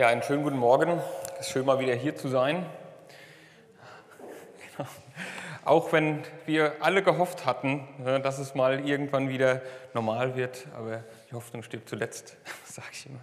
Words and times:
Ja, 0.00 0.08
einen 0.08 0.22
schönen 0.22 0.44
guten 0.44 0.56
Morgen. 0.56 0.98
Es 1.34 1.48
ist 1.48 1.52
schön, 1.52 1.66
mal 1.66 1.78
wieder 1.78 1.94
hier 1.94 2.16
zu 2.16 2.28
sein. 2.28 2.64
Genau. 4.74 4.88
Auch 5.66 5.92
wenn 5.92 6.22
wir 6.46 6.76
alle 6.80 7.02
gehofft 7.02 7.44
hatten, 7.44 7.86
ne, 7.98 8.18
dass 8.18 8.38
es 8.38 8.54
mal 8.54 8.88
irgendwann 8.88 9.28
wieder 9.28 9.60
normal 9.92 10.36
wird, 10.36 10.66
aber 10.74 11.04
die 11.30 11.34
Hoffnung 11.34 11.62
stirbt 11.62 11.86
zuletzt, 11.86 12.38
sage 12.64 12.88
ich 12.92 13.04
immer. 13.04 13.20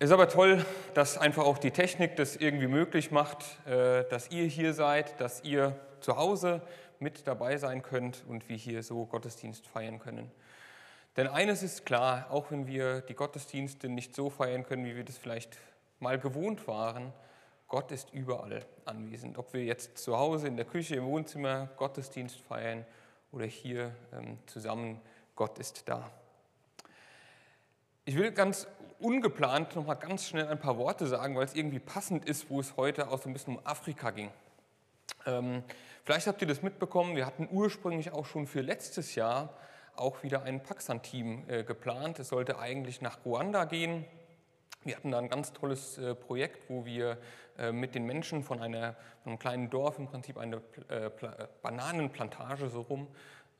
Es 0.00 0.10
ist 0.10 0.12
aber 0.12 0.28
toll, 0.28 0.66
dass 0.92 1.16
einfach 1.16 1.46
auch 1.46 1.56
die 1.56 1.70
Technik 1.70 2.16
das 2.16 2.36
irgendwie 2.36 2.66
möglich 2.66 3.10
macht, 3.10 3.42
äh, 3.66 4.04
dass 4.10 4.30
ihr 4.30 4.44
hier 4.44 4.74
seid, 4.74 5.18
dass 5.18 5.44
ihr 5.44 5.74
zu 6.00 6.18
Hause 6.18 6.60
mit 6.98 7.26
dabei 7.26 7.56
sein 7.56 7.80
könnt 7.80 8.22
und 8.28 8.50
wir 8.50 8.56
hier 8.58 8.82
so 8.82 9.06
Gottesdienst 9.06 9.66
feiern 9.66 9.98
können. 9.98 10.30
Denn 11.16 11.28
eines 11.28 11.62
ist 11.62 11.86
klar, 11.86 12.26
auch 12.30 12.50
wenn 12.50 12.66
wir 12.66 13.00
die 13.00 13.14
Gottesdienste 13.14 13.88
nicht 13.88 14.14
so 14.14 14.28
feiern 14.28 14.64
können, 14.64 14.84
wie 14.84 14.96
wir 14.96 15.04
das 15.04 15.16
vielleicht 15.16 15.56
mal 15.98 16.18
gewohnt 16.18 16.68
waren, 16.68 17.12
Gott 17.68 17.90
ist 17.90 18.12
überall 18.12 18.64
anwesend. 18.84 19.38
Ob 19.38 19.52
wir 19.52 19.64
jetzt 19.64 19.98
zu 19.98 20.16
Hause 20.16 20.46
in 20.46 20.56
der 20.56 20.66
Küche, 20.66 20.96
im 20.96 21.06
Wohnzimmer 21.06 21.68
Gottesdienst 21.76 22.38
feiern 22.40 22.84
oder 23.32 23.46
hier 23.46 23.94
ähm, 24.12 24.38
zusammen, 24.46 25.00
Gott 25.34 25.58
ist 25.58 25.88
da. 25.88 26.10
Ich 28.04 28.16
will 28.16 28.30
ganz 28.30 28.68
ungeplant 29.00 29.74
noch 29.74 29.86
mal 29.86 29.94
ganz 29.94 30.28
schnell 30.28 30.46
ein 30.48 30.60
paar 30.60 30.78
Worte 30.78 31.06
sagen, 31.06 31.34
weil 31.34 31.44
es 31.44 31.54
irgendwie 31.54 31.80
passend 31.80 32.24
ist, 32.24 32.50
wo 32.50 32.60
es 32.60 32.76
heute 32.76 33.08
auch 33.10 33.20
so 33.20 33.28
ein 33.28 33.32
bisschen 33.32 33.56
um 33.56 33.66
Afrika 33.66 34.10
ging. 34.10 34.30
Ähm, 35.26 35.64
vielleicht 36.04 36.26
habt 36.26 36.40
ihr 36.40 36.48
das 36.48 36.62
mitbekommen, 36.62 37.16
wir 37.16 37.26
hatten 37.26 37.48
ursprünglich 37.50 38.12
auch 38.12 38.26
schon 38.26 38.46
für 38.46 38.60
letztes 38.60 39.14
Jahr 39.16 39.54
auch 39.98 40.22
wieder 40.22 40.42
ein 40.42 40.62
Pakistan-Team 40.62 41.44
äh, 41.48 41.64
geplant. 41.64 42.18
Es 42.18 42.28
sollte 42.28 42.58
eigentlich 42.58 43.00
nach 43.00 43.24
Ruanda 43.24 43.64
gehen. 43.64 44.04
Wir 44.84 44.96
hatten 44.96 45.10
da 45.10 45.18
ein 45.18 45.28
ganz 45.28 45.52
tolles 45.52 45.98
äh, 45.98 46.14
Projekt, 46.14 46.70
wo 46.70 46.84
wir 46.84 47.18
äh, 47.58 47.72
mit 47.72 47.94
den 47.94 48.04
Menschen 48.04 48.42
von, 48.42 48.60
einer, 48.60 48.94
von 49.22 49.32
einem 49.32 49.38
kleinen 49.38 49.70
Dorf 49.70 49.98
im 49.98 50.06
Prinzip 50.06 50.38
eine 50.38 50.60
Bananenplantage 51.62 52.68
so 52.68 52.82
rum 52.82 53.08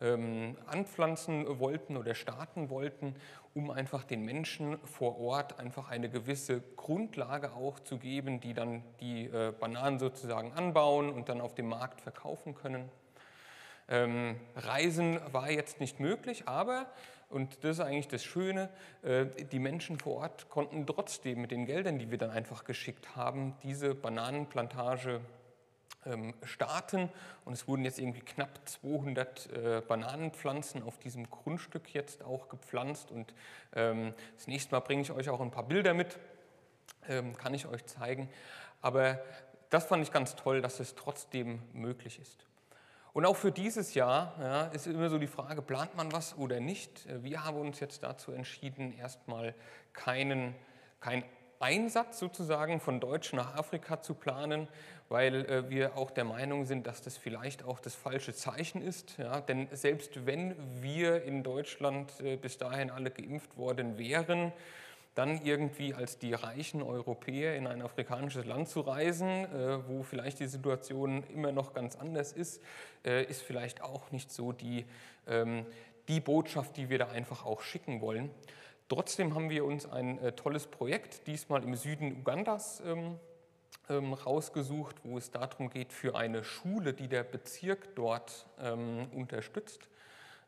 ähm, 0.01 0.57
anpflanzen 0.67 1.59
wollten 1.59 1.97
oder 1.97 2.15
starten 2.15 2.69
wollten, 2.69 3.17
um 3.55 3.71
einfach 3.71 4.05
den 4.05 4.25
Menschen 4.25 4.79
vor 4.85 5.19
Ort 5.19 5.59
einfach 5.59 5.91
eine 5.91 6.11
gewisse 6.11 6.61
Grundlage 6.77 7.53
auch 7.55 7.81
zu 7.81 7.99
geben, 7.99 8.39
die 8.39 8.53
dann 8.53 8.85
die 9.01 9.31
Bananen 9.59 9.99
sozusagen 9.99 10.53
anbauen 10.53 11.11
und 11.11 11.31
dann 11.31 11.41
auf 11.41 11.55
dem 11.55 11.69
Markt 11.69 12.03
verkaufen 12.03 12.55
können. 12.55 12.91
Ähm, 13.89 14.37
Reisen 14.57 15.21
war 15.33 15.51
jetzt 15.51 15.81
nicht 15.81 16.01
möglich, 16.01 16.49
aber, 16.49 16.87
und 17.29 17.63
das 17.63 17.79
ist 17.79 17.81
eigentlich 17.81 18.09
das 18.09 18.25
Schöne, 18.25 18.69
äh, 19.03 19.27
die 19.27 19.61
Menschen 19.61 19.99
vor 19.99 20.17
Ort 20.17 20.49
konnten 20.49 20.87
trotzdem 20.87 21.41
mit 21.41 21.53
den 21.53 21.67
Geldern, 21.67 21.99
die 21.99 22.11
wir 22.11 22.19
dann 22.19 22.31
einfach 22.31 22.65
geschickt 22.65 23.15
haben, 23.15 23.55
diese 23.63 23.95
Bananenplantage 23.95 25.21
ähm, 26.05 26.35
starten. 26.43 27.11
Und 27.45 27.53
es 27.53 27.69
wurden 27.69 27.85
jetzt 27.85 28.01
irgendwie 28.01 28.21
knapp 28.21 28.59
200 28.69 29.53
äh, 29.53 29.83
Bananenpflanzen 29.87 30.83
auf 30.83 30.99
diesem 30.99 31.31
Grundstück 31.31 31.95
jetzt 31.95 32.25
auch 32.25 32.49
gepflanzt. 32.49 33.13
Und 33.13 33.35
ähm, 33.73 34.15
das 34.37 34.49
nächste 34.49 34.73
Mal 34.73 34.81
bringe 34.81 35.03
ich 35.03 35.13
euch 35.13 35.29
auch 35.29 35.41
ein 35.41 35.51
paar 35.51 35.67
Bilder 35.67 35.95
mit, 35.95 36.19
kann 37.39 37.55
ich 37.55 37.69
euch 37.69 37.87
zeigen. 37.87 38.29
Aber 38.83 39.21
das 39.71 39.85
fand 39.85 40.03
ich 40.03 40.11
ganz 40.11 40.35
toll, 40.35 40.61
dass 40.61 40.81
es 40.81 40.97
trotzdem 40.97 41.63
möglich 41.73 42.19
ist. 42.19 42.47
Und 43.17 43.25
auch 43.25 43.37
für 43.37 43.51
dieses 43.51 43.95
Jahr 43.95 44.35
ja, 44.39 44.67
ist 44.67 44.87
immer 44.87 45.09
so 45.09 45.17
die 45.17 45.27
Frage, 45.27 45.63
plant 45.63 45.97
man 45.97 46.13
was 46.13 46.37
oder 46.37 46.61
nicht? 46.61 47.07
Wir 47.23 47.47
haben 47.47 47.57
uns 47.57 47.81
jetzt 47.81 48.03
dazu 48.03 48.31
entschieden, 48.31 48.93
erstmal 48.93 49.55
keinen, 49.95 50.55
keinen 51.01 51.25
Einsatz 51.59 52.19
sozusagen 52.19 52.79
von 52.79 53.01
Deutsch 53.01 53.33
nach 53.33 53.57
Afrika 53.57 54.03
zu 54.03 54.13
planen, 54.13 54.69
weil 55.09 55.47
äh, 55.47 55.71
wir 55.71 55.97
auch 55.97 56.11
der 56.11 56.25
Meinung 56.25 56.67
sind, 56.67 56.87
dass 56.87 57.01
das 57.01 57.17
vielleicht 57.17 57.65
auch 57.65 57.81
das 57.81 57.95
falsche 57.95 58.35
Zeichen 58.35 58.83
ist. 58.83 59.17
Ja? 59.17 59.41
Denn 59.41 59.69
selbst 59.73 60.27
wenn 60.27 60.55
wir 60.83 61.23
in 61.23 61.43
Deutschland 61.43 62.21
äh, 62.21 62.37
bis 62.37 62.59
dahin 62.59 62.91
alle 62.91 63.11
geimpft 63.11 63.57
worden 63.57 63.97
wären, 63.97 64.53
dann 65.17 65.41
irgendwie 65.43 65.95
als 65.95 66.19
die 66.19 66.35
reichen 66.35 66.83
Europäer 66.83 67.57
in 67.57 67.67
ein 67.67 67.81
afrikanisches 67.81 68.45
Land 68.45 68.69
zu 68.69 68.83
reisen, 68.83 69.27
äh, 69.27 69.89
wo 69.89 70.03
vielleicht 70.03 70.41
die 70.41 70.47
Situation 70.47 71.25
immer 71.35 71.53
noch 71.53 71.73
ganz 71.73 71.97
anders 71.97 72.33
ist, 72.33 72.63
äh, 73.03 73.25
ist 73.25 73.41
vielleicht 73.41 73.83
auch 73.83 74.11
nicht 74.11 74.31
so 74.31 74.53
die, 74.53 74.85
ähm, 75.27 75.65
die 76.09 76.21
Botschaft, 76.21 76.77
die 76.77 76.91
wir 76.91 76.99
da 76.99 77.09
einfach 77.09 77.47
auch 77.47 77.63
schicken 77.63 78.03
wollen. 78.03 78.31
Trotzdem 78.91 79.35
haben 79.35 79.49
wir 79.49 79.65
uns 79.65 79.91
ein 79.91 80.19
äh, 80.19 80.33
tolles 80.33 80.67
Projekt, 80.67 81.27
diesmal 81.27 81.65
im 81.65 81.75
Süden 81.77 82.21
Ugandas, 82.21 82.83
ähm, 82.85 83.19
ähm, 83.89 84.13
rausgesucht, 84.13 84.97
wo 85.03 85.17
es 85.17 85.31
darum 85.31 85.71
geht, 85.71 85.95
für 85.95 86.15
eine 86.15 86.45
Schule, 86.45 86.93
die 86.93 87.09
der 87.09 87.25
Bezirk 87.25 87.95
dort 87.95 88.47
unterstützt, 89.13 89.89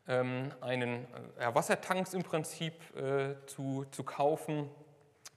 einen 0.09 1.05
äh, 1.37 1.53
Wassertanks 1.53 2.13
im 2.13 2.23
Prinzip 2.23 2.73
äh, 2.95 3.35
zu, 3.45 3.85
zu 3.91 4.03
kaufen, 4.03 4.69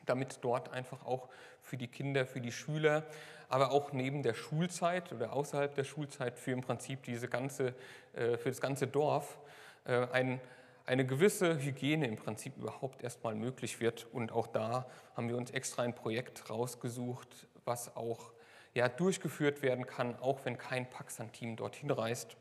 damit 0.07 0.39
dort 0.41 0.73
einfach 0.73 1.05
auch 1.05 1.29
für 1.61 1.77
die 1.77 1.89
Kinder, 1.89 2.27
für 2.27 2.41
die 2.41 2.53
Schüler, 2.53 3.05
aber 3.49 3.71
auch 3.71 3.93
neben 3.93 4.23
der 4.23 4.35
Schulzeit 4.35 5.13
oder 5.13 5.33
außerhalb 5.33 5.75
der 5.75 5.85
Schulzeit 5.85 6.39
für 6.39 6.53
im 6.53 6.63
Prinzip 6.63 7.03
diese 7.03 7.29
ganze, 7.29 7.75
äh, 8.15 8.39
für 8.39 8.49
das 8.49 8.61
ganze 8.61 8.87
Dorf 8.87 9.39
ein, 9.85 10.41
eine 10.87 11.05
gewisse 11.05 11.59
Hygiene 11.59 12.07
im 12.07 12.15
Prinzip 12.15 12.57
überhaupt 12.57 13.03
erstmal 13.03 13.35
möglich 13.35 13.81
wird. 13.81 14.07
Und 14.13 14.31
auch 14.31 14.47
da 14.47 14.87
haben 15.17 15.29
wir 15.29 15.37
uns 15.37 15.51
extra 15.51 15.83
ein 15.83 15.93
Projekt 15.93 16.49
rausgesucht, 16.49 17.49
was 17.65 17.97
auch 17.97 18.33
ja, 18.75 18.89
durchgeführt 18.89 19.61
werden 19.61 19.87
kann, 19.87 20.17
auch 20.21 20.45
wenn 20.45 20.57
kein 20.57 20.89
Pakistan-Team 20.89 21.57
dorthin 21.57 21.91
reist. 21.91 22.37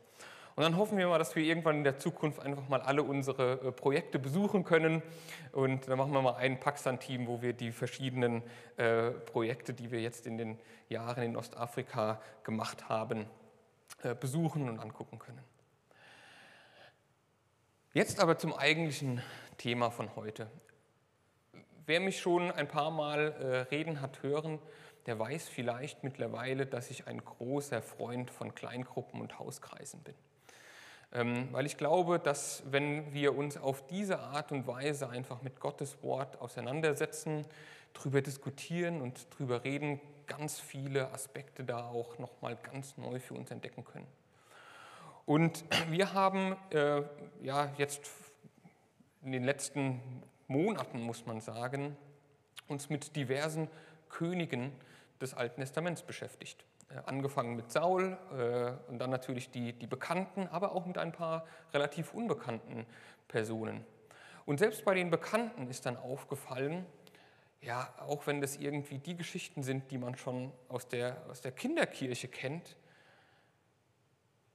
Und 0.54 0.62
dann 0.64 0.76
hoffen 0.76 0.98
wir 0.98 1.08
mal, 1.08 1.18
dass 1.18 1.34
wir 1.34 1.42
irgendwann 1.42 1.78
in 1.78 1.84
der 1.84 1.98
Zukunft 1.98 2.40
einfach 2.40 2.68
mal 2.68 2.82
alle 2.82 3.02
unsere 3.02 3.52
äh, 3.52 3.72
Projekte 3.72 4.18
besuchen 4.18 4.64
können. 4.64 5.02
Und 5.52 5.88
dann 5.88 5.96
machen 5.96 6.12
wir 6.12 6.20
mal 6.20 6.34
ein 6.34 6.60
Pakistan-Team, 6.60 7.26
wo 7.26 7.40
wir 7.40 7.54
die 7.54 7.72
verschiedenen 7.72 8.42
äh, 8.76 9.10
Projekte, 9.10 9.72
die 9.72 9.90
wir 9.90 10.02
jetzt 10.02 10.26
in 10.26 10.36
den 10.36 10.58
Jahren 10.88 11.22
in 11.22 11.36
Ostafrika 11.36 12.20
gemacht 12.44 12.90
haben, 12.90 13.26
äh, 14.02 14.14
besuchen 14.14 14.68
und 14.68 14.78
angucken 14.78 15.18
können. 15.18 15.42
Jetzt 17.94 18.20
aber 18.20 18.36
zum 18.36 18.54
eigentlichen 18.54 19.22
Thema 19.56 19.90
von 19.90 20.14
heute. 20.16 20.50
Wer 21.86 22.00
mich 22.00 22.20
schon 22.20 22.50
ein 22.50 22.68
paar 22.68 22.90
Mal 22.90 23.66
reden 23.70 24.00
hat 24.00 24.22
hören, 24.22 24.60
der 25.04 25.18
weiß 25.18 25.48
vielleicht 25.48 26.02
mittlerweile, 26.04 26.64
dass 26.64 26.90
ich 26.90 27.06
ein 27.06 27.22
großer 27.22 27.82
Freund 27.82 28.30
von 28.30 28.54
Kleingruppen 28.54 29.20
und 29.20 29.38
Hauskreisen 29.38 30.00
bin. 30.02 30.14
Ähm, 31.14 31.48
weil 31.52 31.66
ich 31.66 31.76
glaube, 31.76 32.18
dass 32.18 32.62
wenn 32.70 33.12
wir 33.12 33.36
uns 33.36 33.58
auf 33.58 33.86
diese 33.86 34.18
Art 34.20 34.50
und 34.50 34.66
Weise 34.66 35.10
einfach 35.10 35.42
mit 35.42 35.60
Gottes 35.60 36.02
Wort 36.02 36.40
auseinandersetzen, 36.40 37.44
darüber 37.92 38.22
diskutieren 38.22 39.02
und 39.02 39.26
darüber 39.32 39.64
reden, 39.64 40.00
ganz 40.26 40.58
viele 40.58 41.12
Aspekte 41.12 41.64
da 41.64 41.86
auch 41.86 42.18
nochmal 42.18 42.56
ganz 42.56 42.96
neu 42.96 43.20
für 43.20 43.34
uns 43.34 43.50
entdecken 43.50 43.84
können. 43.84 44.06
Und 45.26 45.64
wir 45.90 46.14
haben 46.14 46.56
äh, 46.70 47.02
ja 47.42 47.70
jetzt 47.76 48.10
in 49.22 49.32
den 49.32 49.44
letzten 49.44 50.00
Monaten, 50.48 51.00
muss 51.00 51.26
man 51.26 51.40
sagen, 51.40 51.96
uns 52.68 52.88
mit 52.88 53.14
diversen 53.16 53.68
Königen 54.08 54.72
des 55.20 55.34
Alten 55.34 55.60
Testaments 55.60 56.02
beschäftigt. 56.02 56.64
Äh, 56.92 56.98
angefangen 57.06 57.56
mit 57.56 57.70
Saul 57.70 58.18
äh, 58.32 58.90
und 58.90 58.98
dann 58.98 59.10
natürlich 59.10 59.50
die, 59.50 59.72
die 59.72 59.86
Bekannten, 59.86 60.48
aber 60.48 60.72
auch 60.72 60.86
mit 60.86 60.98
ein 60.98 61.12
paar 61.12 61.46
relativ 61.72 62.12
unbekannten 62.14 62.86
Personen. 63.28 63.84
Und 64.44 64.58
selbst 64.58 64.84
bei 64.84 64.94
den 64.94 65.10
Bekannten 65.10 65.68
ist 65.68 65.86
dann 65.86 65.96
aufgefallen, 65.96 66.84
ja, 67.60 67.94
auch 68.00 68.26
wenn 68.26 68.40
das 68.40 68.56
irgendwie 68.56 68.98
die 68.98 69.16
Geschichten 69.16 69.62
sind, 69.62 69.90
die 69.90 69.98
man 69.98 70.16
schon 70.16 70.52
aus 70.68 70.88
der, 70.88 71.22
aus 71.30 71.40
der 71.40 71.52
Kinderkirche 71.52 72.28
kennt, 72.28 72.76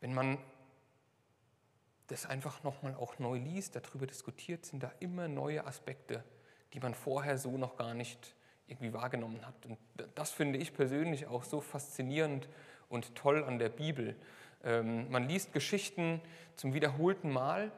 wenn 0.02 0.14
man 0.14 0.38
das 2.08 2.26
einfach 2.26 2.64
nochmal 2.64 2.96
auch 2.96 3.18
neu 3.20 3.38
liest, 3.38 3.76
darüber 3.76 4.06
diskutiert, 4.06 4.66
sind 4.66 4.84
da 4.84 4.92
immer 5.00 5.28
neue 5.28 5.66
Aspekte, 5.66 6.24
die 6.74 6.80
man 6.80 6.94
vorher 6.94 7.38
so 7.38 7.58
noch 7.58 7.78
gar 7.78 7.94
nicht 7.94 8.36
irgendwie 8.68 8.94
wahrgenommen 8.94 9.46
hat. 9.46 9.66
Und 9.66 9.78
das 10.16 10.32
finde 10.32 10.60
ich 10.60 10.74
persönlich 10.74 11.28
auch 11.28 11.44
so 11.44 11.62
faszinierend 11.62 12.48
und 12.90 13.16
toll 13.16 13.44
an 13.44 13.60
der 13.60 13.70
Bibel. 13.70 14.16
Ähm, 14.64 15.10
man 15.10 15.28
liest 15.28 15.54
Geschichten 15.54 16.22
zum 16.56 16.74
wiederholten 16.74 17.32
Mal, 17.32 17.72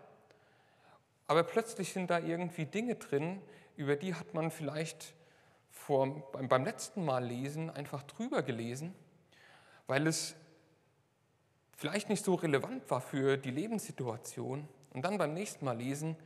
aber 1.27 1.43
plötzlich 1.43 1.93
sind 1.93 2.09
da 2.09 2.19
irgendwie 2.19 2.65
Dinge 2.65 2.95
drin, 2.95 3.41
über 3.75 3.95
die 3.95 4.15
hat 4.15 4.33
man 4.33 4.51
vielleicht 4.51 5.13
vor, 5.69 6.31
beim 6.31 6.65
letzten 6.65 7.05
Mal 7.05 7.23
lesen 7.23 7.69
einfach 7.69 8.03
drüber 8.03 8.41
gelesen, 8.41 8.93
weil 9.87 10.07
es 10.07 10.35
vielleicht 11.77 12.09
nicht 12.09 12.25
so 12.25 12.35
relevant 12.35 12.89
war 12.89 12.99
für 12.99 13.37
die 13.37 13.51
Lebenssituation. 13.51 14.67
Und 14.91 15.05
dann 15.05 15.17
beim 15.17 15.33
nächsten 15.33 15.63
Mal 15.65 15.77
lesen 15.77 16.17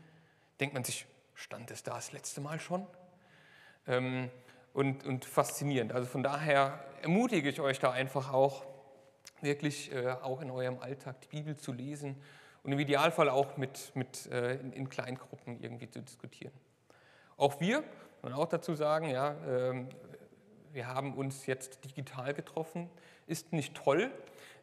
denkt 0.59 0.73
man 0.73 0.83
sich, 0.83 1.05
stand 1.35 1.69
es 1.69 1.83
da 1.83 1.95
das 1.95 2.11
letzte 2.11 2.41
Mal 2.41 2.59
schon? 2.59 2.87
ähm, 3.87 4.29
und, 4.73 5.05
und 5.05 5.25
faszinierend. 5.25 5.93
Also 5.93 6.07
von 6.07 6.23
daher 6.23 6.83
ermutige 7.01 7.49
ich 7.49 7.61
euch 7.61 7.79
da 7.79 7.91
einfach 7.91 8.33
auch, 8.33 8.65
wirklich 9.41 9.91
äh, 9.91 10.09
auch 10.09 10.41
in 10.41 10.49
eurem 10.49 10.79
Alltag 10.79 11.21
die 11.21 11.27
Bibel 11.27 11.57
zu 11.57 11.73
lesen 11.73 12.15
und 12.63 12.71
im 12.71 12.79
Idealfall 12.79 13.29
auch 13.29 13.57
mit, 13.57 13.91
mit, 13.95 14.25
äh, 14.27 14.55
in, 14.55 14.71
in 14.71 14.89
Kleingruppen 14.89 15.61
irgendwie 15.61 15.89
zu 15.89 16.01
diskutieren. 16.01 16.53
Auch 17.37 17.59
wir, 17.59 17.83
man 18.21 18.33
auch 18.33 18.47
dazu 18.47 18.73
sagen, 18.73 19.09
ja, 19.09 19.35
ähm, 19.45 19.89
wir 20.71 20.87
haben 20.87 21.13
uns 21.15 21.45
jetzt 21.45 21.83
digital 21.83 22.33
getroffen, 22.33 22.89
ist 23.27 23.51
nicht 23.53 23.75
toll 23.75 24.11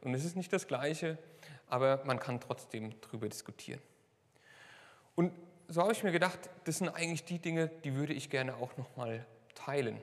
und 0.01 0.15
es 0.15 0.25
ist 0.25 0.35
nicht 0.35 0.53
das 0.53 0.67
Gleiche, 0.67 1.19
aber 1.67 2.03
man 2.05 2.19
kann 2.19 2.41
trotzdem 2.41 2.99
darüber 3.01 3.29
diskutieren. 3.29 3.81
Und 5.15 5.33
so 5.69 5.83
habe 5.83 5.93
ich 5.93 6.03
mir 6.03 6.11
gedacht, 6.11 6.51
das 6.65 6.79
sind 6.79 6.89
eigentlich 6.89 7.25
die 7.25 7.39
Dinge, 7.39 7.69
die 7.85 7.95
würde 7.95 8.13
ich 8.13 8.31
gerne 8.31 8.57
auch 8.57 8.77
nochmal 8.77 9.27
teilen. 9.65 10.01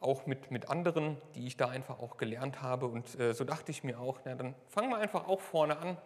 Auch 0.00 0.26
mit, 0.26 0.50
mit 0.50 0.68
anderen, 0.68 1.16
die 1.34 1.46
ich 1.46 1.56
da 1.56 1.68
einfach 1.68 1.98
auch 1.98 2.16
gelernt 2.16 2.62
habe. 2.62 2.86
Und 2.86 3.18
äh, 3.18 3.32
so 3.32 3.44
dachte 3.44 3.70
ich 3.70 3.84
mir 3.84 3.98
auch, 4.00 4.20
na, 4.24 4.34
dann 4.34 4.54
fangen 4.68 4.90
wir 4.90 4.98
einfach 4.98 5.26
auch 5.26 5.40
vorne 5.40 5.78
an. 5.78 5.96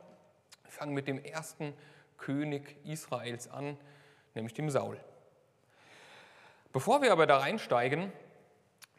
Fangen 0.68 0.94
mit 0.94 1.08
dem 1.08 1.22
ersten 1.24 1.74
König 2.16 2.76
Israels 2.84 3.48
an, 3.48 3.76
nämlich 4.34 4.54
dem 4.54 4.70
Saul. 4.70 4.98
Bevor 6.72 7.02
wir 7.02 7.12
aber 7.12 7.26
da 7.26 7.38
reinsteigen, 7.38 8.12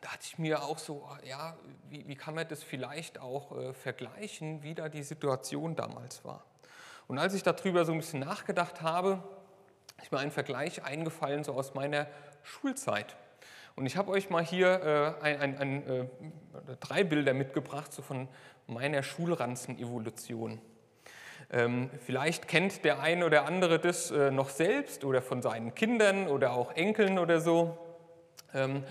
dachte 0.01 0.19
ich 0.23 0.39
mir 0.39 0.63
auch 0.63 0.77
so, 0.77 1.07
ja, 1.23 1.55
wie, 1.89 2.07
wie 2.07 2.15
kann 2.15 2.33
man 2.35 2.47
das 2.47 2.63
vielleicht 2.63 3.19
auch 3.19 3.57
äh, 3.57 3.73
vergleichen, 3.73 4.63
wie 4.63 4.73
da 4.73 4.89
die 4.89 5.03
Situation 5.03 5.75
damals 5.75 6.25
war. 6.25 6.43
Und 7.07 7.19
als 7.19 7.33
ich 7.33 7.43
darüber 7.43 7.85
so 7.85 7.91
ein 7.91 7.99
bisschen 7.99 8.19
nachgedacht 8.19 8.81
habe, 8.81 9.23
ist 10.01 10.11
mir 10.11 10.19
ein 10.19 10.31
Vergleich 10.31 10.83
eingefallen, 10.83 11.43
so 11.43 11.53
aus 11.53 11.73
meiner 11.73 12.07
Schulzeit. 12.43 13.15
Und 13.79 13.85
ich 13.85 13.95
habe 13.95 14.11
euch 14.11 14.29
mal 14.29 14.43
hier 14.43 15.15
äh, 15.23 15.23
ein, 15.23 15.39
ein, 15.39 15.57
ein, 15.57 15.89
äh, 15.89 16.05
drei 16.81 17.05
Bilder 17.05 17.33
mitgebracht, 17.33 17.93
so 17.93 18.01
von 18.01 18.27
meiner 18.67 19.03
Schulranzen-Evolution. 19.03 20.59
Ähm, 21.49 21.89
vielleicht 22.05 22.49
kennt 22.49 22.83
der 22.83 22.99
eine 22.99 23.25
oder 23.25 23.45
andere 23.45 23.79
das 23.79 24.11
äh, 24.11 24.31
noch 24.31 24.49
selbst 24.49 25.05
oder 25.05 25.21
von 25.21 25.41
seinen 25.41 25.75
Kindern 25.75 26.27
oder 26.27 26.51
auch 26.51 26.73
Enkeln 26.73 27.17
oder 27.17 27.39
so. 27.39 27.77
Ähm, 28.53 28.83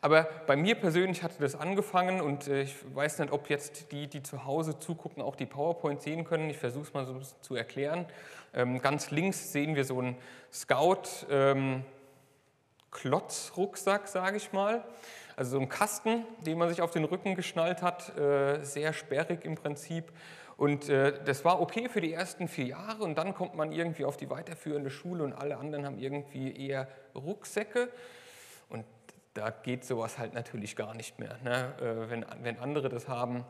aber 0.00 0.26
bei 0.48 0.56
mir 0.56 0.74
persönlich 0.74 1.22
hatte 1.22 1.36
das 1.38 1.54
angefangen 1.54 2.20
und 2.20 2.48
äh, 2.48 2.62
ich 2.62 2.74
weiß 2.96 3.20
nicht, 3.20 3.32
ob 3.32 3.48
jetzt 3.48 3.92
die, 3.92 4.08
die 4.08 4.24
zu 4.24 4.44
Hause 4.44 4.76
zugucken, 4.80 5.22
auch 5.22 5.36
die 5.36 5.46
PowerPoint 5.46 6.02
sehen 6.02 6.24
können. 6.24 6.50
Ich 6.50 6.58
versuche 6.58 6.82
es 6.82 6.92
mal 6.92 7.06
so 7.06 7.12
ein 7.12 7.20
bisschen 7.20 7.40
zu 7.42 7.54
erklären. 7.54 8.06
Ähm, 8.54 8.82
ganz 8.82 9.12
links 9.12 9.52
sehen 9.52 9.76
wir 9.76 9.84
so 9.84 10.00
einen 10.00 10.16
Scout. 10.52 11.26
Ähm, 11.30 11.84
Klotzrucksack, 12.92 14.06
sage 14.06 14.36
ich 14.36 14.52
mal. 14.52 14.84
Also 15.34 15.52
so 15.52 15.60
ein 15.60 15.68
Kasten, 15.68 16.24
den 16.46 16.58
man 16.58 16.68
sich 16.68 16.82
auf 16.82 16.90
den 16.90 17.04
Rücken 17.04 17.34
geschnallt 17.34 17.82
hat, 17.82 18.16
äh, 18.16 18.62
sehr 18.62 18.92
sperrig 18.92 19.44
im 19.44 19.56
Prinzip. 19.56 20.12
Und 20.56 20.88
äh, 20.88 21.24
das 21.24 21.44
war 21.44 21.60
okay 21.60 21.88
für 21.88 22.00
die 22.00 22.12
ersten 22.12 22.46
vier 22.46 22.66
Jahre 22.66 23.02
und 23.02 23.16
dann 23.16 23.34
kommt 23.34 23.56
man 23.56 23.72
irgendwie 23.72 24.04
auf 24.04 24.16
die 24.16 24.30
weiterführende 24.30 24.90
Schule 24.90 25.24
und 25.24 25.32
alle 25.32 25.56
anderen 25.56 25.86
haben 25.86 25.98
irgendwie 25.98 26.54
eher 26.54 26.86
Rucksäcke. 27.14 27.88
Und 28.68 28.84
da 29.34 29.50
geht 29.50 29.84
sowas 29.84 30.18
halt 30.18 30.34
natürlich 30.34 30.76
gar 30.76 30.94
nicht 30.94 31.18
mehr, 31.18 31.38
ne? 31.42 31.74
Äh, 31.80 32.10
wenn, 32.10 32.26
wenn 32.42 32.58
andere 32.58 32.88
das 32.88 33.08
haben. 33.08 33.44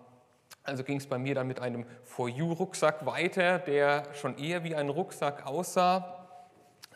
Also 0.65 0.85
ging 0.85 0.99
es 0.99 1.07
bei 1.07 1.19
mir 1.19 1.35
dann 1.35 1.49
mit 1.49 1.59
einem 1.59 1.85
For 2.05 2.29
You-Rucksack 2.29 3.05
weiter, 3.05 3.59
der 3.59 4.15
schon 4.15 4.39
eher 4.39 4.63
wie 4.63 4.77
ein 4.77 4.89
Rucksack 4.89 5.45
aussah. 5.45 6.29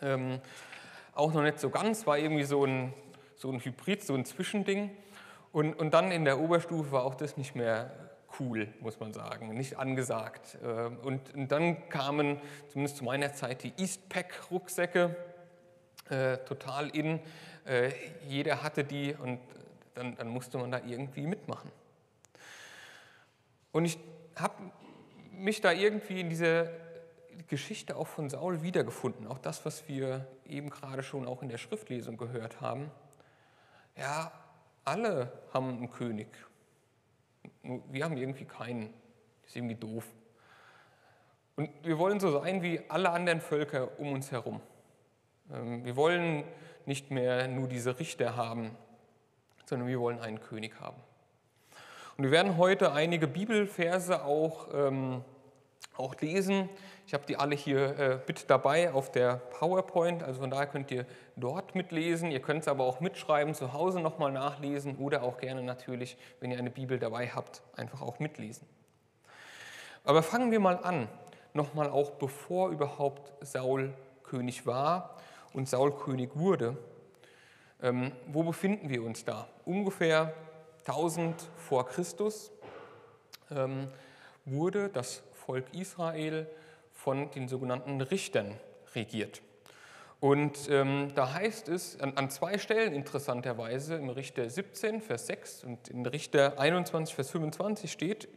Ähm, 0.01 0.41
auch 1.17 1.33
noch 1.33 1.43
nicht 1.43 1.59
so 1.59 1.71
ganz, 1.71 2.07
war 2.07 2.19
irgendwie 2.19 2.45
so 2.45 2.65
ein, 2.65 2.93
so 3.37 3.51
ein 3.51 3.61
Hybrid, 3.61 4.05
so 4.05 4.15
ein 4.15 4.25
Zwischending. 4.25 4.91
Und, 5.53 5.75
und 5.75 5.95
dann 5.95 6.13
in 6.13 6.25
der 6.25 6.39
Oberstufe 6.39 6.93
war 6.93 7.05
auch 7.05 7.15
das 7.15 7.37
nicht 7.37 7.55
mehr 7.55 7.91
cool, 8.39 8.69
muss 8.81 9.01
man 9.01 9.13
sagen, 9.13 9.55
nicht 9.55 9.79
angesagt. 9.79 10.59
Ähm, 10.63 10.99
und, 11.03 11.35
und 11.35 11.51
dann 11.51 11.89
kamen, 11.89 12.39
zumindest 12.69 12.99
zu 12.99 13.05
meiner 13.05 13.33
Zeit, 13.33 13.63
die 13.63 13.73
Eastpack-Rucksäcke, 13.79 15.17
äh, 16.11 16.39
total 16.39 16.91
in. 16.91 17.21
Äh, 17.65 17.91
jeder 18.29 18.63
hatte 18.63 18.85
die 18.85 19.15
und 19.15 19.41
dann, 19.95 20.15
dann 20.17 20.29
musste 20.29 20.59
man 20.59 20.71
da 20.71 20.81
irgendwie 20.87 21.27
mitmachen. 21.27 21.71
Und 23.73 23.87
ich 23.87 23.99
habe 24.37 24.55
mich 25.33 25.61
da 25.61 25.73
irgendwie 25.73 26.21
in 26.21 26.29
dieser 26.29 26.69
Geschichte 27.45 27.97
auch 27.97 28.07
von 28.07 28.29
Saul 28.31 28.63
wiedergefunden, 28.63 29.27
auch 29.27 29.39
das, 29.39 29.65
was 29.65 29.89
wir 29.89 30.27
eben 30.47 30.71
gerade 30.71 31.03
schon 31.03 31.27
auch 31.27 31.43
in 31.43 31.49
der 31.49 31.59
Schriftlesung 31.59 32.17
gehört 32.17 32.61
haben. 32.61 32.91
Ja, 33.97 34.33
alle 34.85 35.33
haben 35.53 35.77
einen 35.77 35.91
König. 35.91 36.29
Wir 37.63 38.05
haben 38.05 38.17
irgendwie 38.17 38.45
keinen. 38.45 38.93
Das 39.43 39.51
ist 39.51 39.57
irgendwie 39.57 39.75
doof. 39.75 40.05
Und 41.57 41.71
wir 41.83 41.99
wollen 41.99 42.21
so 42.21 42.31
sein 42.41 42.63
wie 42.63 42.81
alle 42.89 43.11
anderen 43.11 43.41
Völker 43.41 43.99
um 43.99 44.13
uns 44.13 44.31
herum. 44.31 44.61
Ähm, 45.53 45.85
wir 45.85 45.97
wollen 45.97 46.45
nicht 46.85 47.11
mehr 47.11 47.49
nur 47.49 47.69
diese 47.69 47.99
Richter 47.99 48.37
haben, 48.37 48.77
sondern 49.65 49.89
wir 49.89 49.99
wollen 49.99 50.21
einen 50.21 50.41
König 50.41 50.81
haben. 50.81 51.01
Und 52.17 52.25
wir 52.25 52.31
werden 52.31 52.57
heute 52.57 52.93
einige 52.93 53.27
Bibelverse 53.27 54.25
auch 54.25 54.69
ähm, 54.73 55.25
auch 55.97 56.15
lesen. 56.21 56.69
Ich 57.07 57.15
habe 57.15 57.25
die 57.27 57.37
alle 57.37 57.55
hier 57.55 57.99
äh, 57.99 58.19
mit 58.27 58.51
dabei 58.51 58.93
auf 58.93 59.11
der 59.11 59.37
PowerPoint, 59.37 60.23
also 60.23 60.41
von 60.41 60.51
daher 60.51 60.67
könnt 60.67 60.91
ihr 60.91 61.07
dort 61.37 61.75
mitlesen. 61.75 62.31
Ihr 62.31 62.41
könnt 62.41 62.63
es 62.63 62.69
aber 62.69 62.85
auch 62.85 63.01
mitschreiben, 63.01 63.55
zu 63.55 63.73
Hause 63.73 64.01
nochmal 64.01 64.33
nachlesen 64.33 64.97
oder 64.97 65.23
auch 65.23 65.39
gerne 65.39 65.63
natürlich, 65.63 66.17
wenn 66.41 66.51
ihr 66.51 66.59
eine 66.59 66.71
Bibel 66.71 66.99
dabei 66.99 67.29
habt, 67.29 67.63
einfach 67.75 68.03
auch 68.03 68.19
mitlesen. 68.19 68.67
Aber 70.05 70.23
fangen 70.23 70.51
wir 70.51 70.61
mal 70.61 70.79
an, 70.83 71.09
nochmal 71.53 71.89
auch 71.89 72.13
bevor 72.13 72.71
überhaupt 72.71 73.33
Saul 73.45 73.93
König 74.23 74.67
war 74.67 75.17
und 75.53 75.69
Saul 75.69 75.97
König 75.97 76.37
wurde. 76.37 76.77
Ähm, 77.83 78.13
wo 78.27 78.43
befinden 78.43 78.89
wir 78.89 79.03
uns 79.03 79.25
da? 79.25 79.49
Ungefähr 79.65 80.33
1000 80.87 81.49
vor 81.57 81.87
Christus 81.87 82.53
ähm, 83.51 83.89
wurde 84.45 84.89
das 84.89 85.23
Volk 85.47 85.73
Israel 85.75 86.47
von 86.93 87.31
den 87.31 87.49
sogenannten 87.49 88.01
Richtern 88.01 88.59
regiert. 88.95 89.43
Und 90.19 90.69
ähm, 90.71 91.13
da 91.15 91.35
heißt 91.35 91.69
es 91.69 92.01
an, 92.01 92.15
an, 92.17 92.31
zwei 92.31 92.59
Stellen 92.59 92.93
interessanterweise, 92.95 93.97
im 93.97 94.09
Richter 94.09 94.49
17, 94.49 95.03
Vers 95.03 95.27
6 95.27 95.65
und 95.65 95.89
in 95.89 96.05
Richter 96.07 96.59
21, 96.59 97.15
Vers 97.15 97.31
25 97.31 97.93
steht, 97.93 98.29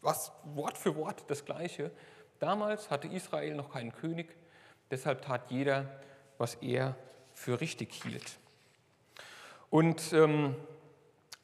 was 0.00 0.32
Wort 0.44 0.76
für 0.76 0.96
Wort 0.96 1.24
das 1.28 1.44
Gleiche. 1.44 1.92
Damals 2.40 2.90
hatte 2.90 3.06
Israel 3.08 3.54
noch 3.54 3.72
keinen 3.72 3.92
König, 3.92 4.34
deshalb 4.90 5.22
tat 5.22 5.50
jeder, 5.50 5.86
was 6.36 6.56
er 6.56 6.96
für 7.32 7.60
richtig 7.60 8.02
hielt. 8.02 8.38
Und 9.70 10.12
ähm, 10.12 10.56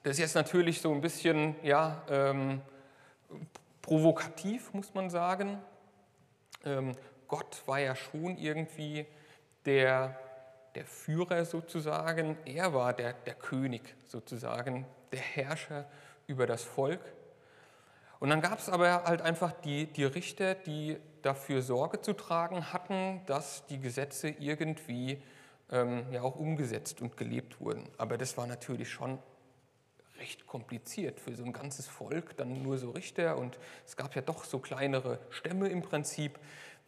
das 0.02 0.14
ist 0.14 0.18
jetzt 0.18 0.34
natürlich 0.34 0.80
so 0.80 0.92
ein 0.92 1.00
bisschen, 1.00 1.54
ja, 1.62 2.02
ähm, 2.10 2.60
provokativ, 3.88 4.74
muss 4.74 4.92
man 4.92 5.08
sagen. 5.08 5.58
Ähm, 6.62 6.94
Gott 7.26 7.62
war 7.64 7.80
ja 7.80 7.96
schon 7.96 8.36
irgendwie 8.36 9.06
der, 9.64 10.14
der 10.74 10.84
Führer 10.84 11.46
sozusagen, 11.46 12.36
er 12.44 12.74
war 12.74 12.92
der, 12.92 13.14
der 13.14 13.32
König 13.32 13.96
sozusagen, 14.06 14.84
der 15.10 15.20
Herrscher 15.20 15.86
über 16.26 16.46
das 16.46 16.64
Volk. 16.64 17.00
Und 18.20 18.28
dann 18.28 18.42
gab 18.42 18.58
es 18.58 18.68
aber 18.68 19.04
halt 19.04 19.22
einfach 19.22 19.52
die, 19.52 19.86
die 19.86 20.04
Richter, 20.04 20.54
die 20.54 20.98
dafür 21.22 21.62
Sorge 21.62 22.02
zu 22.02 22.12
tragen 22.12 22.74
hatten, 22.74 23.22
dass 23.24 23.64
die 23.68 23.80
Gesetze 23.80 24.28
irgendwie 24.28 25.22
ähm, 25.70 26.04
ja 26.12 26.20
auch 26.20 26.36
umgesetzt 26.36 27.00
und 27.00 27.16
gelebt 27.16 27.58
wurden. 27.58 27.88
Aber 27.96 28.18
das 28.18 28.36
war 28.36 28.46
natürlich 28.46 28.90
schon 28.90 29.18
recht 30.18 30.46
kompliziert 30.46 31.20
für 31.20 31.34
so 31.34 31.44
ein 31.44 31.52
ganzes 31.52 31.86
Volk, 31.86 32.36
dann 32.36 32.62
nur 32.62 32.78
so 32.78 32.90
Richter 32.90 33.38
und 33.38 33.58
es 33.86 33.96
gab 33.96 34.14
ja 34.14 34.22
doch 34.22 34.44
so 34.44 34.58
kleinere 34.58 35.18
Stämme 35.30 35.68
im 35.68 35.82
Prinzip. 35.82 36.38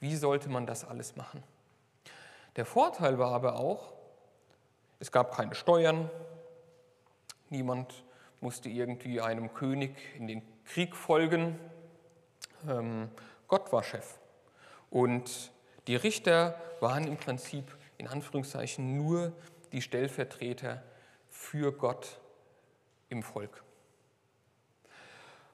Wie 0.00 0.16
sollte 0.16 0.48
man 0.48 0.66
das 0.66 0.84
alles 0.84 1.16
machen? 1.16 1.42
Der 2.56 2.64
Vorteil 2.64 3.18
war 3.18 3.32
aber 3.32 3.58
auch, 3.58 3.92
es 4.98 5.12
gab 5.12 5.34
keine 5.34 5.54
Steuern, 5.54 6.10
niemand 7.48 8.04
musste 8.40 8.68
irgendwie 8.68 9.20
einem 9.20 9.52
König 9.54 9.96
in 10.16 10.26
den 10.26 10.42
Krieg 10.64 10.96
folgen. 10.96 11.58
Ähm, 12.68 13.10
Gott 13.48 13.72
war 13.72 13.82
Chef. 13.82 14.18
Und 14.90 15.52
die 15.86 15.96
Richter 15.96 16.60
waren 16.80 17.06
im 17.06 17.16
Prinzip 17.16 17.76
in 17.98 18.08
Anführungszeichen 18.08 18.96
nur 18.96 19.32
die 19.72 19.82
Stellvertreter 19.82 20.82
für 21.28 21.72
Gott 21.72 22.20
im 23.10 23.22
Volk. 23.22 23.62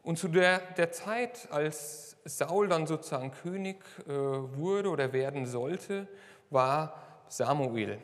Und 0.02 0.18
zu 0.18 0.28
der, 0.28 0.60
der 0.76 0.92
Zeit, 0.92 1.48
als 1.50 2.16
Saul 2.24 2.68
dann 2.68 2.86
sozusagen 2.86 3.32
König 3.32 3.84
äh, 4.06 4.12
wurde 4.12 4.88
oder 4.90 5.12
werden 5.12 5.46
sollte, 5.46 6.06
war 6.50 7.02
Samuel 7.28 7.98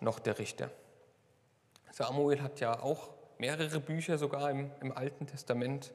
noch 0.00 0.18
der 0.18 0.38
Richter. 0.38 0.70
Samuel 1.92 2.42
hat 2.42 2.60
ja 2.60 2.78
auch 2.80 3.10
mehrere 3.38 3.80
Bücher 3.80 4.18
sogar 4.18 4.50
im, 4.50 4.70
im 4.80 4.92
Alten 4.96 5.26
Testament, 5.26 5.92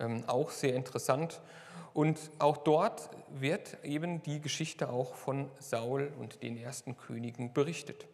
ähm, 0.00 0.24
auch 0.26 0.50
sehr 0.50 0.74
interessant. 0.74 1.40
Und 1.94 2.18
auch 2.38 2.56
dort 2.56 3.10
wird 3.28 3.82
eben 3.84 4.22
die 4.22 4.40
Geschichte 4.40 4.88
auch 4.90 5.14
von 5.14 5.50
Saul 5.58 6.12
und 6.18 6.42
den 6.42 6.56
ersten 6.56 6.96
Königen 6.96 7.52
berichtet. 7.52 8.06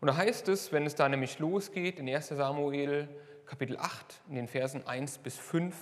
Und 0.00 0.08
da 0.08 0.16
heißt 0.16 0.48
es, 0.48 0.72
wenn 0.72 0.86
es 0.86 0.94
da 0.94 1.08
nämlich 1.08 1.38
losgeht, 1.38 1.98
in 1.98 2.08
1 2.08 2.28
Samuel 2.28 3.08
Kapitel 3.46 3.76
8, 3.78 4.20
in 4.28 4.36
den 4.36 4.46
Versen 4.46 4.86
1 4.86 5.18
bis 5.18 5.36
5, 5.36 5.74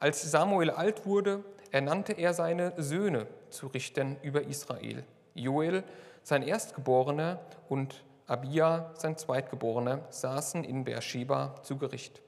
als 0.00 0.30
Samuel 0.30 0.70
alt 0.70 1.06
wurde, 1.06 1.44
ernannte 1.70 2.12
er 2.12 2.34
seine 2.34 2.72
Söhne 2.76 3.26
zu 3.50 3.68
Richtern 3.68 4.16
über 4.22 4.42
Israel. 4.42 5.04
Joel, 5.34 5.84
sein 6.22 6.42
Erstgeborener, 6.42 7.40
und 7.68 8.04
Abia, 8.26 8.90
sein 8.94 9.16
Zweitgeborener, 9.16 10.06
saßen 10.10 10.64
in 10.64 10.84
Beersheba 10.84 11.54
zu 11.62 11.78
Gericht. 11.78 12.20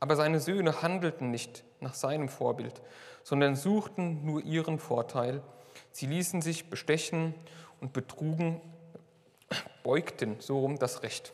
Aber 0.00 0.16
seine 0.16 0.40
Söhne 0.40 0.82
handelten 0.82 1.30
nicht 1.30 1.64
nach 1.80 1.94
seinem 1.94 2.28
Vorbild, 2.28 2.80
sondern 3.22 3.56
suchten 3.56 4.24
nur 4.24 4.42
ihren 4.42 4.78
Vorteil. 4.78 5.42
Sie 5.90 6.06
ließen 6.06 6.40
sich 6.40 6.70
bestechen 6.70 7.34
und 7.80 7.92
betrugen, 7.92 8.60
beugten 9.82 10.36
so 10.40 10.60
rum 10.60 10.78
das 10.78 11.02
Recht. 11.02 11.32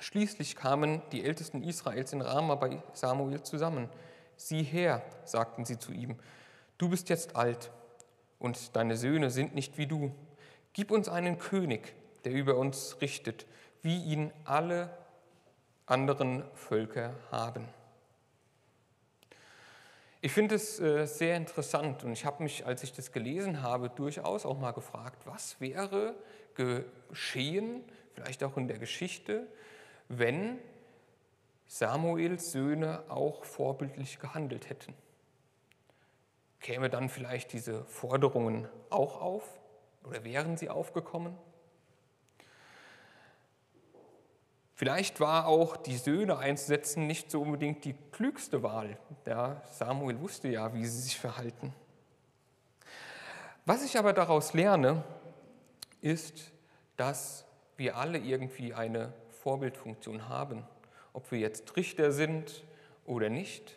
Schließlich 0.00 0.56
kamen 0.56 1.02
die 1.12 1.24
Ältesten 1.24 1.62
Israels 1.62 2.12
in 2.12 2.20
Rama 2.20 2.54
bei 2.54 2.82
Samuel 2.92 3.42
zusammen. 3.42 3.88
Sieh 4.36 4.62
her, 4.62 5.02
sagten 5.24 5.64
sie 5.64 5.78
zu 5.78 5.92
ihm, 5.92 6.16
du 6.78 6.90
bist 6.90 7.08
jetzt 7.08 7.34
alt 7.34 7.70
und 8.38 8.76
deine 8.76 8.96
Söhne 8.96 9.30
sind 9.30 9.54
nicht 9.54 9.78
wie 9.78 9.86
du. 9.86 10.12
Gib 10.74 10.90
uns 10.90 11.08
einen 11.08 11.38
König, 11.38 11.94
der 12.24 12.32
über 12.32 12.56
uns 12.56 13.00
richtet, 13.00 13.46
wie 13.82 14.02
ihn 14.04 14.30
alle 14.44 14.90
anderen 15.86 16.44
Völker 16.54 17.14
haben. 17.30 17.66
Ich 20.20 20.32
finde 20.32 20.56
es 20.56 20.80
äh, 20.80 21.06
sehr 21.06 21.36
interessant 21.36 22.02
und 22.02 22.12
ich 22.12 22.24
habe 22.24 22.42
mich, 22.42 22.66
als 22.66 22.82
ich 22.82 22.92
das 22.92 23.12
gelesen 23.12 23.62
habe, 23.62 23.90
durchaus 23.90 24.44
auch 24.44 24.58
mal 24.58 24.72
gefragt, 24.72 25.22
was 25.24 25.60
wäre 25.60 26.14
geschehen, 26.56 27.84
vielleicht 28.14 28.42
auch 28.42 28.56
in 28.56 28.68
der 28.68 28.78
Geschichte, 28.78 29.46
wenn 30.08 30.58
Samuels 31.66 32.52
Söhne 32.52 33.02
auch 33.08 33.44
vorbildlich 33.44 34.18
gehandelt 34.18 34.68
hätten. 34.68 34.94
Käme 36.60 36.88
dann 36.90 37.08
vielleicht 37.08 37.52
diese 37.52 37.84
Forderungen 37.84 38.68
auch 38.90 39.20
auf 39.20 39.44
oder 40.04 40.24
wären 40.24 40.56
sie 40.56 40.70
aufgekommen? 40.70 41.36
Vielleicht 44.74 45.20
war 45.20 45.46
auch 45.46 45.76
die 45.76 45.96
Söhne 45.96 46.36
einzusetzen 46.36 47.06
nicht 47.06 47.30
so 47.30 47.40
unbedingt 47.40 47.84
die 47.84 47.94
klügste 48.12 48.62
Wahl. 48.62 48.98
Ja, 49.24 49.62
Samuel 49.72 50.20
wusste 50.20 50.48
ja, 50.48 50.74
wie 50.74 50.84
sie 50.84 51.00
sich 51.00 51.18
verhalten. 51.18 51.74
Was 53.64 53.82
ich 53.82 53.98
aber 53.98 54.12
daraus 54.12 54.52
lerne, 54.52 55.02
ist, 56.06 56.52
dass 56.96 57.44
wir 57.76 57.96
alle 57.96 58.18
irgendwie 58.18 58.72
eine 58.72 59.12
Vorbildfunktion 59.42 60.28
haben. 60.28 60.64
Ob 61.12 61.30
wir 61.32 61.40
jetzt 61.40 61.76
Richter 61.76 62.12
sind 62.12 62.62
oder 63.04 63.28
nicht, 63.28 63.76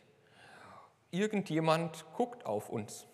irgendjemand 1.09 2.05
guckt 2.13 2.45
auf 2.45 2.69
uns. 2.69 3.07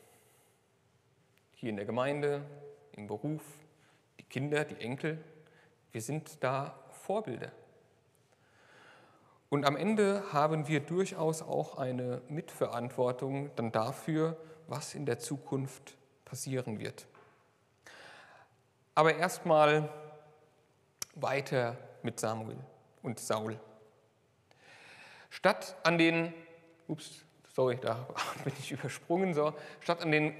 Hier 1.53 1.69
in 1.69 1.77
der 1.77 1.85
Gemeinde, 1.85 2.45
im 2.91 3.07
Beruf, 3.07 3.41
die 4.19 4.23
Kinder, 4.23 4.65
die 4.65 4.81
Enkel, 4.83 5.23
wir 5.93 6.01
sind 6.01 6.43
da 6.43 6.77
Vorbilder. 6.91 7.53
Und 9.47 9.63
am 9.65 9.77
Ende 9.77 10.33
haben 10.33 10.67
wir 10.67 10.81
durchaus 10.81 11.41
auch 11.41 11.77
eine 11.77 12.21
Mitverantwortung 12.27 13.51
dann 13.55 13.71
dafür, 13.71 14.35
was 14.67 14.93
in 14.93 15.05
der 15.05 15.19
Zukunft 15.19 15.95
passieren 16.25 16.79
wird. 16.79 17.07
Aber 18.95 19.15
erstmal 19.15 19.89
weiter 21.15 21.77
mit 22.01 22.19
Samuel 22.19 22.57
und 23.03 23.19
Saul. 23.19 23.59
Statt 25.29 25.75
an 25.83 25.97
den, 25.97 26.33
ups, 26.87 27.25
sorry, 27.53 27.77
da 27.81 28.07
bin 28.45 28.53
ich 28.57 28.71
übersprungen, 28.71 29.33
so, 29.33 29.53
statt 29.81 30.01
an 30.01 30.11
den 30.11 30.33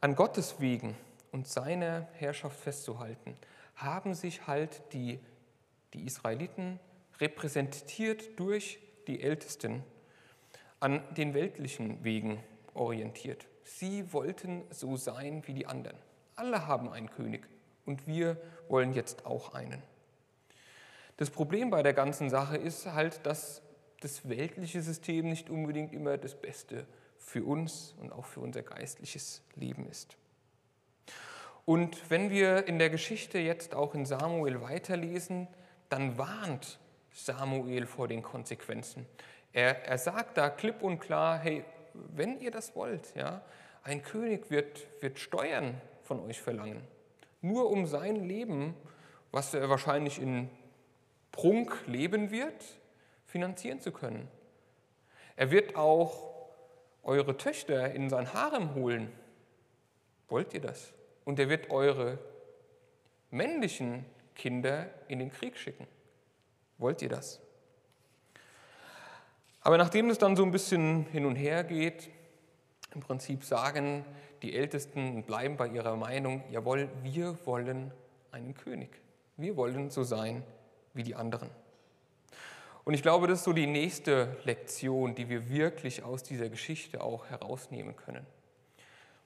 an 0.00 0.14
Gottes 0.14 0.60
Wegen 0.60 0.96
und 1.32 1.48
seiner 1.48 2.08
Herrschaft 2.14 2.58
festzuhalten, 2.58 3.36
haben 3.74 4.14
sich 4.14 4.46
halt 4.46 4.82
die, 4.92 5.20
die 5.92 6.06
Israeliten 6.06 6.80
repräsentiert 7.20 8.38
durch 8.38 8.78
die 9.06 9.22
Ältesten, 9.22 9.82
an 10.80 11.02
den 11.14 11.34
weltlichen 11.34 12.04
Wegen 12.04 12.42
orientiert. 12.74 13.46
Sie 13.64 14.12
wollten 14.12 14.62
so 14.70 14.96
sein 14.96 15.42
wie 15.46 15.54
die 15.54 15.66
anderen. 15.66 15.96
Alle 16.36 16.66
haben 16.66 16.90
einen 16.90 17.10
König 17.10 17.48
und 17.86 18.06
wir 18.06 18.36
wollen 18.68 18.92
jetzt 18.92 19.24
auch 19.24 19.54
einen. 19.54 19.82
Das 21.16 21.30
Problem 21.30 21.70
bei 21.70 21.82
der 21.82 21.94
ganzen 21.94 22.28
Sache 22.28 22.56
ist 22.56 22.86
halt, 22.86 23.24
dass 23.24 23.62
das 24.00 24.28
weltliche 24.28 24.82
System 24.82 25.28
nicht 25.28 25.48
unbedingt 25.48 25.92
immer 25.92 26.18
das 26.18 26.34
Beste 26.34 26.86
für 27.18 27.44
uns 27.44 27.94
und 28.00 28.12
auch 28.12 28.26
für 28.26 28.40
unser 28.40 28.62
geistliches 28.62 29.42
Leben 29.54 29.86
ist. 29.88 30.16
Und 31.64 32.10
wenn 32.10 32.30
wir 32.30 32.68
in 32.68 32.78
der 32.78 32.90
Geschichte 32.90 33.38
jetzt 33.38 33.74
auch 33.74 33.94
in 33.94 34.04
Samuel 34.04 34.60
weiterlesen, 34.60 35.48
dann 35.88 36.18
warnt 36.18 36.78
Samuel 37.12 37.86
vor 37.86 38.08
den 38.08 38.22
Konsequenzen. 38.22 39.06
Er, 39.52 39.84
er 39.86 39.98
sagt 39.98 40.36
da 40.36 40.50
klipp 40.50 40.82
und 40.82 41.00
klar, 41.00 41.38
hey, 41.38 41.64
wenn 41.94 42.38
ihr 42.40 42.50
das 42.50 42.76
wollt, 42.76 43.14
ja, 43.16 43.40
ein 43.82 44.02
König 44.02 44.50
wird, 44.50 44.86
wird 45.00 45.18
Steuern 45.18 45.80
von 46.02 46.20
euch 46.20 46.40
verlangen, 46.40 46.82
nur 47.46 47.70
um 47.70 47.86
sein 47.86 48.16
Leben, 48.16 48.74
was 49.32 49.54
er 49.54 49.68
wahrscheinlich 49.68 50.20
in 50.20 50.50
Prunk 51.32 51.76
leben 51.86 52.30
wird, 52.30 52.64
finanzieren 53.26 53.80
zu 53.80 53.92
können. 53.92 54.28
Er 55.36 55.50
wird 55.50 55.76
auch 55.76 56.32
eure 57.02 57.36
Töchter 57.36 57.92
in 57.92 58.08
sein 58.08 58.32
Harem 58.32 58.74
holen. 58.74 59.12
Wollt 60.28 60.54
ihr 60.54 60.60
das? 60.60 60.92
Und 61.24 61.38
er 61.38 61.48
wird 61.48 61.70
eure 61.70 62.18
männlichen 63.30 64.04
Kinder 64.34 64.88
in 65.08 65.18
den 65.18 65.30
Krieg 65.30 65.56
schicken. 65.56 65.86
Wollt 66.78 67.02
ihr 67.02 67.08
das? 67.08 67.40
Aber 69.60 69.78
nachdem 69.78 70.10
es 70.10 70.18
dann 70.18 70.36
so 70.36 70.44
ein 70.44 70.52
bisschen 70.52 71.06
hin 71.06 71.26
und 71.26 71.36
her 71.36 71.64
geht, 71.64 72.08
im 72.94 73.00
Prinzip 73.00 73.44
sagen 73.44 74.04
die 74.42 74.54
Ältesten 74.54 75.22
bleiben 75.22 75.56
bei 75.56 75.68
ihrer 75.68 75.96
Meinung, 75.96 76.42
jawohl, 76.50 76.88
wir 77.02 77.38
wollen 77.46 77.92
einen 78.30 78.54
König. 78.54 78.90
Wir 79.36 79.56
wollen 79.56 79.90
so 79.90 80.02
sein 80.02 80.42
wie 80.94 81.02
die 81.02 81.14
anderen. 81.14 81.50
Und 82.84 82.94
ich 82.94 83.02
glaube, 83.02 83.26
das 83.26 83.40
ist 83.40 83.44
so 83.44 83.52
die 83.52 83.66
nächste 83.66 84.36
Lektion, 84.44 85.14
die 85.14 85.28
wir 85.28 85.48
wirklich 85.48 86.02
aus 86.02 86.22
dieser 86.22 86.48
Geschichte 86.48 87.02
auch 87.02 87.26
herausnehmen 87.26 87.96
können. 87.96 88.26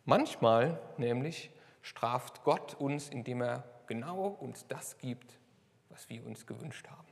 Manchmal 0.05 0.81
nämlich 0.97 1.51
straft 1.83 2.43
Gott 2.45 2.75
uns, 2.75 3.11
indem 3.11 3.43
er 3.43 3.65
genau 3.87 4.29
uns 4.29 4.67
das 4.67 4.97
gibt, 4.99 5.39
was 5.91 6.09
wir 6.09 6.25
uns 6.25 6.47
gewünscht 6.47 6.89
haben. 6.89 7.09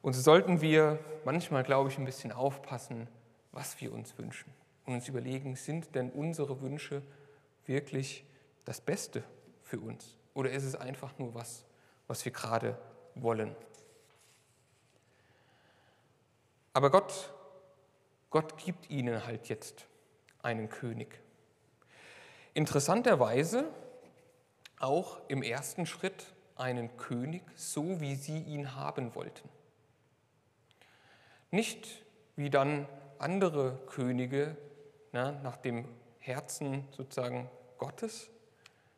Und 0.00 0.14
so 0.14 0.20
sollten 0.20 0.60
wir 0.60 0.98
manchmal, 1.24 1.62
glaube 1.62 1.90
ich, 1.90 1.98
ein 1.98 2.04
bisschen 2.04 2.32
aufpassen, 2.32 3.06
was 3.52 3.80
wir 3.80 3.92
uns 3.92 4.18
wünschen 4.18 4.52
und 4.86 4.94
uns 4.94 5.08
überlegen, 5.08 5.56
sind 5.56 5.94
denn 5.94 6.10
unsere 6.10 6.60
Wünsche 6.60 7.02
wirklich 7.66 8.24
das 8.64 8.80
Beste 8.80 9.22
für 9.62 9.80
uns? 9.80 10.16
Oder 10.34 10.50
ist 10.50 10.64
es 10.64 10.74
einfach 10.74 11.18
nur 11.18 11.34
was, 11.34 11.64
was 12.06 12.24
wir 12.24 12.32
gerade 12.32 12.78
wollen? 13.14 13.54
Aber 16.74 16.90
Gott, 16.90 17.32
Gott 18.30 18.56
gibt 18.56 18.88
ihnen 18.88 19.26
halt 19.26 19.48
jetzt 19.48 19.86
einen 20.42 20.68
König. 20.68 21.20
Interessanterweise 22.54 23.68
auch 24.78 25.20
im 25.28 25.42
ersten 25.42 25.86
Schritt 25.86 26.26
einen 26.56 26.96
König, 26.96 27.42
so 27.54 28.00
wie 28.00 28.14
sie 28.14 28.38
ihn 28.38 28.74
haben 28.74 29.14
wollten. 29.14 29.48
Nicht 31.50 32.04
wie 32.36 32.50
dann 32.50 32.88
andere 33.18 33.78
Könige 33.86 34.56
na, 35.12 35.32
nach 35.42 35.56
dem 35.56 35.86
Herzen 36.18 36.86
sozusagen 36.90 37.48
Gottes, 37.78 38.30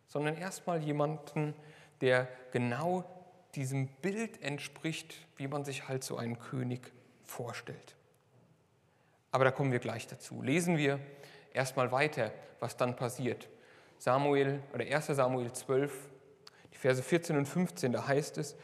sondern 0.07 0.37
erstmal 0.37 0.83
jemanden, 0.83 1.55
der 2.01 2.29
genau 2.53 3.05
diesem 3.55 3.89
Bild 3.89 4.43
entspricht, 4.43 5.15
wie 5.37 5.49
man 5.49 5.65
sich 5.65 5.89
halt 5.89 6.05
so 6.05 6.17
einen 6.17 6.39
König 6.39 6.93
vorstellt. 7.25 7.97
Aber 9.31 9.45
da 9.45 9.51
kommen 9.51 9.73
wir 9.73 9.79
gleich 9.79 10.07
dazu. 10.07 10.43
Lesen 10.43 10.77
wir 10.77 11.01
erstmal 11.53 11.91
weiter, 11.91 12.33
was 12.61 12.77
dann 12.77 12.95
passiert. 12.95 13.49
Samuel 13.99 14.61
oder 14.73 14.85
1. 14.85 15.07
Samuel 15.07 15.53
12, 15.53 15.93
Die 16.73 16.77
Verse 16.77 17.03
14 17.03 17.37
und 17.37 17.47
15, 17.47 17.93
da 17.93 18.07
heißt 18.07 18.39
es, 18.39 18.57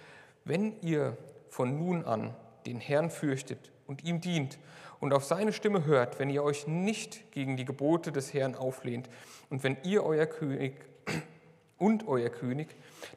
wenn 0.45 0.79
ihr 0.81 1.17
von 1.49 1.77
nun 1.79 2.05
an 2.05 2.37
den 2.67 2.79
Herrn 2.79 3.11
fürchtet 3.11 3.73
und 3.91 4.05
ihm 4.05 4.21
dient 4.21 4.57
und 5.01 5.13
auf 5.13 5.25
seine 5.25 5.53
Stimme 5.53 5.85
hört, 5.85 6.21
wenn 6.21 6.31
ihr 6.31 6.45
euch 6.45 6.69
nicht 6.69 7.33
gegen 7.33 7.57
die 7.57 7.65
Gebote 7.65 8.13
des 8.13 8.33
Herrn 8.33 8.55
auflehnt 8.55 9.11
und 9.51 9.65
wenn 9.65 9.77
ihr 9.83 10.05
euer 10.05 10.27
König 10.27 10.75
und 11.77 12.07
euer 12.07 12.31
König, 12.31 12.69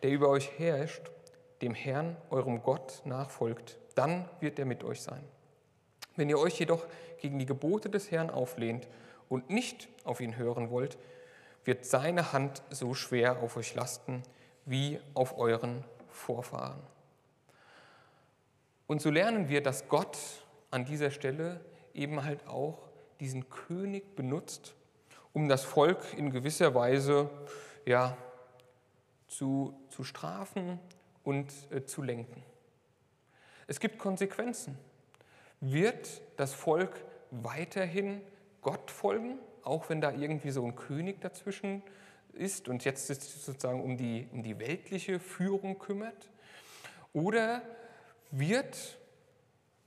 der 0.02 0.10
über 0.10 0.30
euch 0.30 0.58
herrscht, 0.58 1.12
dem 1.62 1.76
Herrn, 1.76 2.18
eurem 2.32 2.64
Gott, 2.64 3.04
nachfolgt, 3.06 3.78
dann 3.94 4.28
wird 4.40 4.58
er 4.58 4.66
mit 4.66 4.84
euch 4.84 5.02
sein. 5.02 5.24
Wenn 6.16 6.28
ihr 6.28 6.40
euch 6.40 6.58
jedoch 6.58 6.88
gegen 7.22 7.38
die 7.38 7.46
Gebote 7.46 7.92
des 7.92 8.10
Herrn 8.10 8.32
auflehnt 8.32 8.88
und 9.30 9.52
nicht 9.52 9.90
auf 10.06 10.22
ihn 10.22 10.38
hören 10.38 10.72
wollt, 10.72 10.98
wird 11.66 11.86
seine 11.86 12.34
Hand 12.34 12.64
so 12.72 12.96
schwer 12.96 13.44
auf 13.44 13.58
euch 13.58 13.76
lasten 13.76 14.24
wie 14.66 15.00
auf 15.14 15.38
euren 15.38 15.84
Vorfahren. 16.10 16.82
Und 18.88 19.04
so 19.04 19.12
lernen 19.12 19.50
wir, 19.50 19.62
dass 19.62 19.88
Gott 19.88 20.18
an 20.74 20.86
dieser 20.86 21.12
Stelle 21.12 21.64
eben 21.94 22.24
halt 22.24 22.48
auch 22.48 22.90
diesen 23.20 23.48
König 23.50 24.16
benutzt, 24.16 24.74
um 25.32 25.48
das 25.48 25.64
Volk 25.64 26.18
in 26.18 26.32
gewisser 26.32 26.74
Weise 26.74 27.30
ja, 27.86 28.18
zu, 29.28 29.80
zu 29.90 30.04
strafen 30.04 30.80
und 31.24 31.52
äh, 31.72 31.86
zu 31.86 32.02
lenken. 32.02 32.42
Es 33.68 33.80
gibt 33.80 34.00
Konsequenzen. 34.00 34.78
Wird 35.62 36.22
das 36.38 36.56
Volk 36.56 37.06
weiterhin 37.30 38.22
Gott 38.62 38.90
folgen, 38.90 39.38
auch 39.64 39.90
wenn 39.90 40.02
da 40.02 40.12
irgendwie 40.12 40.50
so 40.50 40.66
ein 40.66 40.76
König 40.76 41.22
dazwischen 41.22 41.84
ist 42.34 42.68
und 42.68 42.84
jetzt 42.84 43.08
sozusagen 43.08 43.84
um 43.84 43.96
die, 43.96 44.28
um 44.32 44.42
die 44.42 44.58
weltliche 44.58 45.20
Führung 45.20 45.78
kümmert? 45.78 46.32
Oder 47.14 47.62
wird, 48.32 48.98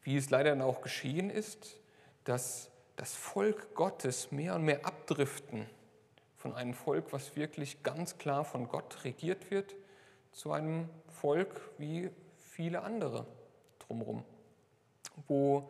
wie 0.06 0.16
es 0.16 0.30
leider 0.30 0.64
auch 0.64 0.82
geschehen 0.82 1.30
ist, 1.30 1.80
dass 2.22 2.70
das 2.94 3.12
Volk 3.12 3.74
Gottes 3.74 4.30
mehr 4.30 4.54
und 4.54 4.62
mehr 4.62 4.86
abdriften 4.86 5.66
von 6.36 6.54
einem 6.54 6.74
Volk, 6.74 7.12
was 7.12 7.34
wirklich 7.34 7.82
ganz 7.82 8.16
klar 8.16 8.44
von 8.44 8.68
Gott 8.68 9.02
regiert 9.02 9.50
wird, 9.50 9.74
zu 10.30 10.52
einem 10.52 10.88
Volk 11.08 11.60
wie 11.78 12.10
viele 12.38 12.82
andere 12.82 13.26
drumherum, 13.80 14.24
wo 15.26 15.68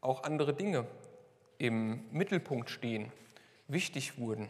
auch 0.00 0.22
andere 0.22 0.54
Dinge 0.54 0.86
im 1.58 2.08
Mittelpunkt 2.12 2.70
stehen, 2.70 3.10
wichtig 3.66 4.18
wurden. 4.18 4.48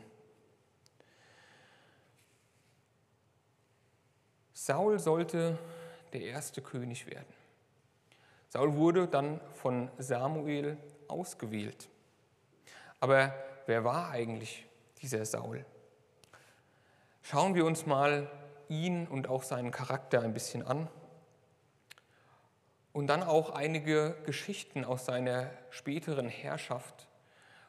Saul 4.52 4.98
sollte 4.98 5.58
der 6.12 6.20
erste 6.20 6.60
König 6.60 7.06
werden. 7.06 7.41
Saul 8.52 8.76
wurde 8.76 9.08
dann 9.08 9.40
von 9.54 9.90
Samuel 9.96 10.76
ausgewählt. 11.08 11.88
Aber 13.00 13.32
wer 13.64 13.82
war 13.82 14.10
eigentlich 14.10 14.66
dieser 15.00 15.24
Saul? 15.24 15.64
Schauen 17.22 17.54
wir 17.54 17.64
uns 17.64 17.86
mal 17.86 18.30
ihn 18.68 19.06
und 19.06 19.26
auch 19.26 19.42
seinen 19.42 19.70
Charakter 19.70 20.20
ein 20.20 20.34
bisschen 20.34 20.66
an. 20.66 20.90
Und 22.92 23.06
dann 23.06 23.22
auch 23.22 23.48
einige 23.48 24.18
Geschichten 24.26 24.84
aus 24.84 25.06
seiner 25.06 25.48
späteren 25.70 26.28
Herrschaft. 26.28 27.08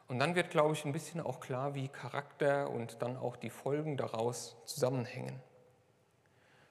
Und 0.06 0.18
dann 0.18 0.34
wird, 0.34 0.50
glaube 0.50 0.74
ich, 0.74 0.84
ein 0.84 0.92
bisschen 0.92 1.22
auch 1.22 1.40
klar, 1.40 1.74
wie 1.74 1.88
Charakter 1.88 2.68
und 2.68 3.00
dann 3.00 3.16
auch 3.16 3.36
die 3.36 3.48
Folgen 3.48 3.96
daraus 3.96 4.54
zusammenhängen. 4.66 5.40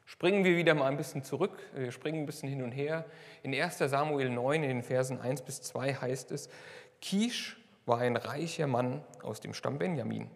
Springen 0.06 0.44
wir 0.44 0.58
wieder 0.58 0.74
mal 0.74 0.88
ein 0.88 0.98
bisschen 0.98 1.24
zurück, 1.24 1.58
wir 1.74 1.92
springen 1.92 2.24
ein 2.24 2.26
bisschen 2.26 2.50
hin 2.50 2.62
und 2.62 2.72
her. 2.72 3.06
In 3.42 3.54
1 3.54 3.78
Samuel 3.78 4.30
9, 4.30 4.64
in 4.64 4.70
den 4.70 4.84
Versen 4.84 5.20
1 5.20 5.44
bis 5.44 5.62
2 5.62 5.96
heißt 5.96 6.32
es, 6.32 6.50
Kisch 7.02 7.58
war 7.86 8.00
ein 8.00 8.16
reicher 8.16 8.68
Mann 8.68 9.04
aus 9.22 9.40
dem 9.40 9.54
Stamm 9.54 9.78
Benjamin. 9.78 10.30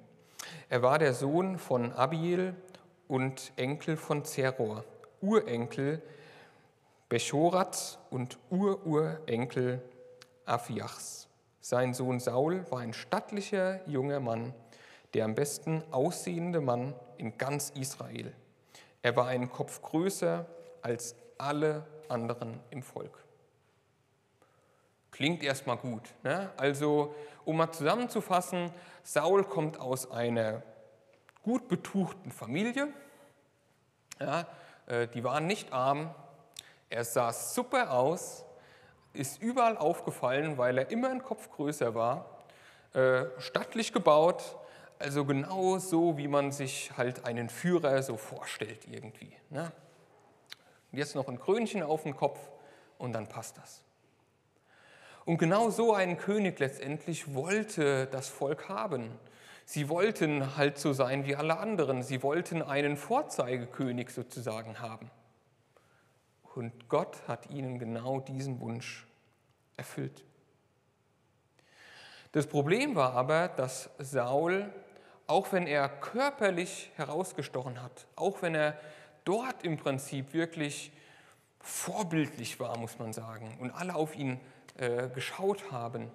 Er 0.69 0.81
war 0.81 0.99
der 0.99 1.13
Sohn 1.13 1.57
von 1.57 1.91
Abiel 1.93 2.55
und 3.07 3.51
Enkel 3.55 3.97
von 3.97 4.25
Zeror, 4.25 4.83
Urenkel 5.21 6.01
Bechorats 7.09 7.99
und 8.09 8.37
Ururenkel 8.49 9.81
Afiachs. 10.45 11.29
Sein 11.61 11.93
Sohn 11.93 12.19
Saul 12.19 12.69
war 12.69 12.79
ein 12.79 12.93
stattlicher 12.93 13.79
junger 13.87 14.19
Mann, 14.19 14.53
der 15.13 15.23
am 15.23 15.33
besten 15.33 15.83
aussehende 15.91 16.59
Mann 16.59 16.93
in 17.17 17.37
ganz 17.37 17.69
Israel. 17.69 18.33
Er 19.01 19.15
war 19.15 19.27
einen 19.27 19.49
Kopf 19.49 19.81
größer 19.81 20.45
als 20.81 21.15
alle 21.37 21.85
anderen 22.09 22.59
im 22.69 22.81
Volk. 22.81 23.23
Klingt 25.11 25.43
erstmal 25.43 25.77
gut. 25.77 26.13
Ne? 26.23 26.51
Also, 26.57 27.15
um 27.45 27.57
mal 27.57 27.71
zusammenzufassen, 27.71 28.71
Saul 29.03 29.43
kommt 29.43 29.79
aus 29.79 30.11
einer 30.11 30.61
gut 31.43 31.67
betuchten 31.67 32.31
Familie. 32.31 32.89
Ja, 34.19 34.45
äh, 34.87 35.07
die 35.07 35.23
waren 35.23 35.47
nicht 35.47 35.71
arm. 35.73 36.13
Er 36.89 37.03
sah 37.03 37.33
super 37.33 37.91
aus, 37.91 38.45
ist 39.13 39.41
überall 39.41 39.77
aufgefallen, 39.77 40.57
weil 40.57 40.77
er 40.77 40.91
immer 40.91 41.09
ein 41.09 41.23
Kopf 41.23 41.49
größer 41.49 41.95
war, 41.95 42.43
äh, 42.93 43.25
stattlich 43.39 43.91
gebaut, 43.93 44.57
also 44.99 45.25
genau 45.25 45.77
so, 45.77 46.17
wie 46.17 46.27
man 46.27 46.51
sich 46.51 46.91
halt 46.97 47.25
einen 47.25 47.49
Führer 47.49 48.01
so 48.01 48.17
vorstellt 48.17 48.87
irgendwie. 48.89 49.31
Ne? 49.49 49.71
Jetzt 50.91 51.15
noch 51.15 51.27
ein 51.27 51.39
Krönchen 51.39 51.83
auf 51.83 52.03
dem 52.03 52.15
Kopf 52.15 52.39
und 52.97 53.13
dann 53.13 53.27
passt 53.27 53.57
das. 53.57 53.83
Und 55.25 55.37
genau 55.37 55.69
so 55.69 55.93
einen 55.93 56.17
König 56.17 56.57
letztendlich 56.59 57.33
wollte 57.33 58.07
das 58.07 58.29
Volk 58.29 58.69
haben. 58.69 59.11
Sie 59.65 59.89
wollten 59.89 60.55
halt 60.55 60.77
so 60.77 60.93
sein 60.93 61.25
wie 61.25 61.35
alle 61.35 61.57
anderen. 61.57 62.01
Sie 62.01 62.23
wollten 62.23 62.61
einen 62.61 62.95
Vorzeigekönig 62.95 64.09
sozusagen 64.11 64.79
haben. 64.79 65.11
Und 66.55 66.87
Gott 66.87 67.27
hat 67.27 67.49
ihnen 67.49 67.77
genau 67.77 68.21
diesen 68.21 68.61
Wunsch 68.61 69.05
erfüllt. 69.75 70.23
Das 72.31 72.47
Problem 72.47 72.95
war 72.95 73.13
aber, 73.13 73.49
dass 73.49 73.89
Saul 73.99 74.73
auch 75.27 75.51
wenn 75.51 75.67
er 75.67 75.89
körperlich 75.89 76.91
herausgestochen 76.95 77.83
hat, 77.83 78.07
auch 78.15 78.41
wenn 78.41 78.55
er 78.55 78.77
dort 79.25 79.63
im 79.63 79.77
Prinzip 79.77 80.33
wirklich 80.33 80.91
vorbildlich 81.59 82.59
war, 82.59 82.77
muss 82.77 82.97
man 82.97 83.11
sagen, 83.11 83.57
und 83.59 83.71
alle 83.71 83.95
auf 83.95 84.15
ihn 84.15 84.39
äh, 84.77 85.09
geschaut 85.09 85.71
haben, 85.71 86.09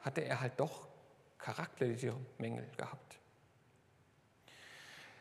hatte 0.00 0.22
er 0.22 0.40
halt 0.40 0.54
doch 0.58 0.88
charakterliche 1.38 2.14
Mängel 2.38 2.66
gehabt. 2.78 3.18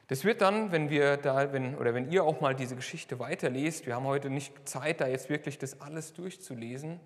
Das 0.08 0.24
wird 0.24 0.42
dann, 0.42 0.72
wenn 0.72 0.90
wir 0.90 1.18
da, 1.18 1.52
wenn, 1.52 1.76
oder 1.76 1.94
wenn 1.94 2.12
ihr 2.12 2.24
auch 2.24 2.40
mal 2.40 2.56
diese 2.56 2.76
Geschichte 2.76 3.20
weiterlest, 3.20 3.86
wir 3.86 3.96
haben 3.96 4.06
heute 4.06 4.30
nicht 4.30 4.68
Zeit, 4.68 5.02
da 5.02 5.08
jetzt 5.08 5.30
wirklich 5.30 5.58
das 5.58 5.82
alles 5.82 6.14
durchzulesen, 6.14 7.00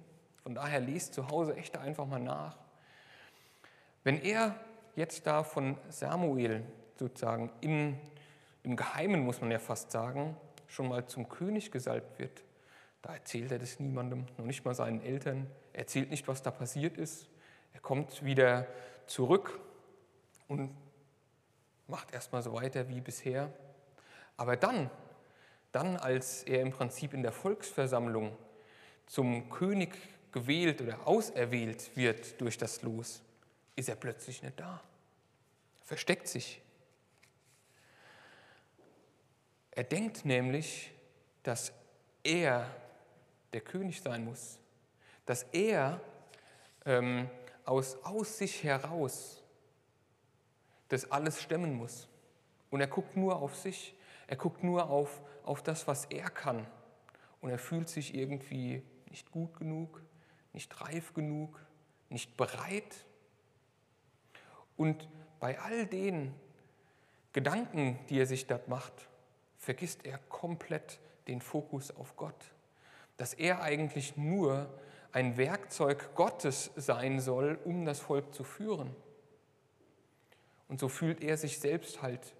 von 0.43 0.55
daher 0.55 0.79
lest 0.79 1.13
zu 1.13 1.29
Hause 1.29 1.55
echt 1.55 1.77
einfach 1.77 2.05
mal 2.05 2.19
nach. 2.19 2.57
Wenn 4.03 4.21
er 4.21 4.55
jetzt 4.97 5.27
da 5.27 5.43
von 5.43 5.77
Samuel 5.89 6.63
sozusagen 6.95 7.51
im, 7.61 7.97
im 8.63 8.75
Geheimen, 8.75 9.21
muss 9.21 9.39
man 9.39 9.51
ja 9.51 9.59
fast 9.59 9.91
sagen, 9.91 10.35
schon 10.65 10.89
mal 10.89 11.05
zum 11.05 11.29
König 11.29 11.71
gesalbt 11.71 12.19
wird, 12.19 12.43
da 13.03 13.13
erzählt 13.13 13.51
er 13.51 13.59
das 13.59 13.79
niemandem, 13.79 14.25
noch 14.37 14.45
nicht 14.45 14.65
mal 14.65 14.73
seinen 14.73 15.01
Eltern. 15.01 15.47
Er 15.71 15.81
erzählt 15.81 16.09
nicht, 16.09 16.27
was 16.27 16.41
da 16.41 16.51
passiert 16.51 16.97
ist. 16.97 17.29
Er 17.73 17.79
kommt 17.79 18.25
wieder 18.25 18.67
zurück 19.05 19.59
und 20.47 20.75
macht 21.87 22.11
erstmal 22.11 22.41
so 22.41 22.53
weiter 22.53 22.89
wie 22.89 22.99
bisher. 22.99 23.53
Aber 24.35 24.57
dann, 24.57 24.89
dann, 25.71 25.95
als 25.95 26.41
er 26.41 26.61
im 26.61 26.71
Prinzip 26.71 27.13
in 27.13 27.21
der 27.21 27.31
Volksversammlung 27.31 28.35
zum 29.05 29.49
König 29.51 29.95
gewählt 30.31 30.81
oder 30.81 31.07
auserwählt 31.07 31.95
wird 31.95 32.41
durch 32.41 32.57
das 32.57 32.81
Los, 32.81 33.21
ist 33.77 33.87
er 33.87 33.95
plötzlich 33.95 34.43
nicht 34.43 34.59
da. 34.59 34.81
Versteckt 35.85 36.27
sich. 36.27 36.61
Er 39.71 39.85
denkt 39.85 40.25
nämlich, 40.25 40.91
dass 41.43 41.71
er 42.23 42.69
der 43.53 43.61
König 43.61 44.01
sein 44.01 44.25
muss, 44.25 44.59
dass 45.25 45.43
er 45.43 46.01
ähm, 46.85 47.29
aus, 47.63 48.03
aus 48.03 48.39
sich 48.39 48.63
heraus 48.63 49.43
das 50.89 51.09
alles 51.11 51.41
stemmen 51.41 51.73
muss. 51.73 52.09
Und 52.71 52.81
er 52.81 52.87
guckt 52.87 53.15
nur 53.15 53.37
auf 53.37 53.55
sich, 53.55 53.95
er 54.25 54.35
guckt 54.35 54.63
nur 54.63 54.89
auf, 54.89 55.21
auf 55.43 55.61
das, 55.61 55.87
was 55.87 56.05
er 56.05 56.29
kann. 56.29 56.65
Und 57.39 57.51
er 57.51 57.59
fühlt 57.59 57.87
sich 57.87 58.15
irgendwie 58.15 58.81
nicht 59.09 59.31
gut 59.31 59.55
genug, 59.57 60.01
nicht 60.53 60.81
reif 60.81 61.13
genug, 61.13 61.59
nicht 62.09 62.35
bereit 62.35 63.06
und 64.77 65.07
bei 65.39 65.59
all 65.59 65.85
den 65.85 66.33
Gedanken, 67.33 67.99
die 68.09 68.19
er 68.19 68.25
sich 68.25 68.47
dort 68.47 68.67
macht, 68.67 68.93
vergisst 69.57 70.05
er 70.05 70.17
komplett 70.29 70.99
den 71.27 71.41
Fokus 71.41 71.91
auf 71.95 72.15
Gott. 72.15 72.53
Dass 73.17 73.33
er 73.33 73.61
eigentlich 73.61 74.15
nur 74.15 74.69
ein 75.11 75.37
Werkzeug 75.37 76.15
Gottes 76.15 76.71
sein 76.75 77.19
soll, 77.19 77.59
um 77.65 77.85
das 77.85 77.99
Volk 77.99 78.33
zu 78.33 78.43
führen. 78.43 78.95
Und 80.67 80.79
so 80.79 80.89
fühlt 80.89 81.21
er 81.21 81.37
sich 81.37 81.59
selbst 81.59 82.01
halt 82.01 82.35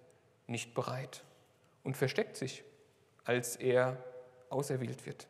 nicht 0.46 0.74
bereit 0.74 1.24
und 1.82 1.96
versteckt 1.96 2.36
sich, 2.36 2.64
als 3.24 3.56
er 3.56 4.02
auserwählt 4.50 5.06
wird. 5.06 5.28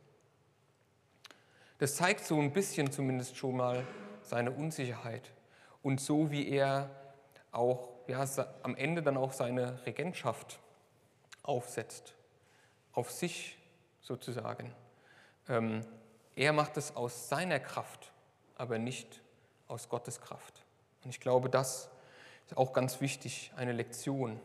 Das 1.78 1.96
zeigt 1.96 2.24
so 2.24 2.40
ein 2.40 2.52
bisschen 2.52 2.90
zumindest 2.90 3.36
schon 3.36 3.56
mal 3.56 3.86
seine 4.22 4.50
Unsicherheit 4.50 5.32
und 5.82 6.00
so 6.00 6.30
wie 6.30 6.48
er 6.48 6.90
auch 7.52 7.88
ja, 8.06 8.24
am 8.62 8.74
Ende 8.76 9.02
dann 9.02 9.16
auch 9.16 9.32
seine 9.32 9.84
Regentschaft 9.86 10.58
aufsetzt, 11.42 12.14
auf 12.92 13.10
sich 13.10 13.58
sozusagen. 14.00 14.74
Ähm, 15.48 15.84
er 16.36 16.52
macht 16.52 16.76
es 16.76 16.94
aus 16.96 17.28
seiner 17.28 17.60
Kraft, 17.60 18.12
aber 18.56 18.78
nicht 18.78 19.22
aus 19.66 19.88
Gottes 19.88 20.20
Kraft. 20.20 20.64
Und 21.04 21.10
ich 21.10 21.20
glaube, 21.20 21.50
das 21.50 21.90
ist 22.46 22.56
auch 22.56 22.72
ganz 22.72 23.00
wichtig, 23.00 23.52
eine 23.56 23.72
Lektion. 23.72 24.40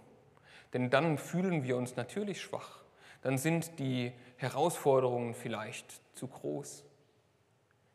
Denn 0.73 0.89
dann 0.89 1.17
fühlen 1.17 1.63
wir 1.63 1.77
uns 1.77 1.95
natürlich 1.95 2.41
schwach. 2.41 2.79
Dann 3.21 3.37
sind 3.37 3.79
die 3.79 4.11
Herausforderungen 4.37 5.33
vielleicht 5.33 6.01
zu 6.15 6.27
groß. 6.27 6.83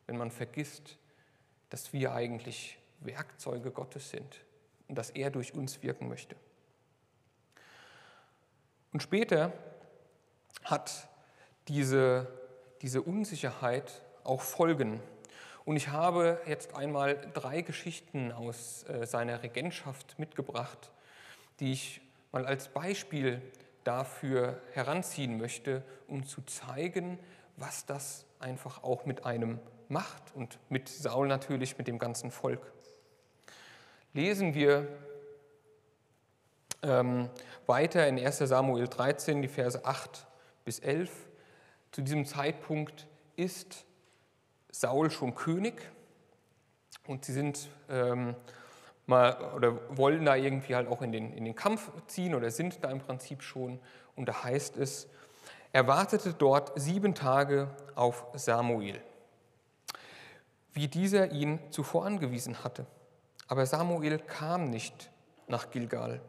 Wenn 0.07 0.17
man 0.17 0.31
vergisst, 0.31 0.97
dass 1.69 1.93
wir 1.93 2.13
eigentlich 2.13 2.79
Werkzeuge 3.01 3.71
Gottes 3.71 4.11
sind 4.11 4.45
und 4.89 4.97
dass 4.97 5.11
er 5.11 5.31
durch 5.31 5.55
uns 5.55 5.83
wirken 5.83 6.09
möchte. 6.09 6.37
Und 8.93 9.03
später 9.03 9.53
hat 10.65 11.09
diese, 11.69 12.27
diese 12.83 13.03
Unsicherheit 13.03 14.03
auch 14.25 14.41
Folgen. 14.41 15.01
Und 15.65 15.77
ich 15.77 15.89
habe 15.89 16.41
jetzt 16.47 16.75
einmal 16.75 17.31
drei 17.35 17.61
Geschichten 17.61 18.33
aus 18.33 18.85
äh, 18.89 19.07
seiner 19.07 19.43
Regentschaft 19.43 20.19
mitgebracht, 20.19 20.91
die 21.61 21.73
ich 21.73 22.01
mal 22.33 22.47
als 22.47 22.69
Beispiel 22.69 23.43
dafür 23.85 24.61
heranziehen 24.73 25.39
möchte, 25.39 25.83
um 26.07 26.25
zu 26.27 26.43
zeigen, 26.43 27.19
was 27.57 27.87
das 27.87 28.25
einfach 28.39 28.83
auch 28.83 29.05
mit 29.05 29.25
einem 29.25 29.59
macht 29.89 30.35
und 30.35 30.59
mit 30.69 30.89
Saul 30.89 31.29
natürlich, 31.29 31.79
mit 31.79 31.89
dem 31.89 31.99
ganzen 31.99 32.31
Volk. 32.31 32.73
Lesen 34.15 34.55
wir 34.55 34.89
ähm, 36.83 37.29
weiter 37.67 38.07
in 38.07 38.19
1 38.19 38.39
Samuel 38.39 38.89
13, 38.89 39.43
die 39.43 39.49
Verse 39.49 39.85
8 39.85 40.27
bis 40.65 40.79
11. 40.79 41.11
Zu 41.93 42.03
diesem 42.03 42.25
Zeitpunkt 42.25 43.07
ist 43.37 43.85
Saul 44.71 45.11
schon 45.11 45.35
König 45.35 45.81
und 47.07 47.25
sie 47.25 47.33
sind 47.33 47.69
ähm, 47.89 48.35
mal 49.07 49.55
oder 49.55 49.97
wollen 49.97 50.25
da 50.25 50.37
irgendwie 50.37 50.75
halt 50.75 50.89
auch 50.89 51.03
in 51.03 51.13
den, 51.13 51.33
in 51.33 51.45
den 51.45 51.55
Kampf 51.55 51.91
ziehen 52.07 52.35
oder 52.35 52.51
sind 52.51 52.85
da 52.85 52.91
im 52.91 53.01
Prinzip 53.01 53.43
schon. 53.43 53.81
Und 54.17 54.27
da 54.27 54.45
heißt 54.45 54.77
es, 54.77 55.09
er 55.73 55.87
wartete 55.87 56.33
dort 56.33 56.79
sieben 56.81 57.15
Tage 57.15 57.69
auf 57.95 58.25
Samuel, 58.35 59.01
wie 60.73 60.89
dieser 60.89 61.31
ihn 61.33 61.59
zuvor 61.71 62.07
angewiesen 62.07 62.65
hatte. 62.65 62.87
Aber 63.49 63.67
Samuel 63.67 64.19
kam 64.19 64.65
nicht 64.65 65.11
nach 65.47 65.71
Gilgal. 65.71 66.21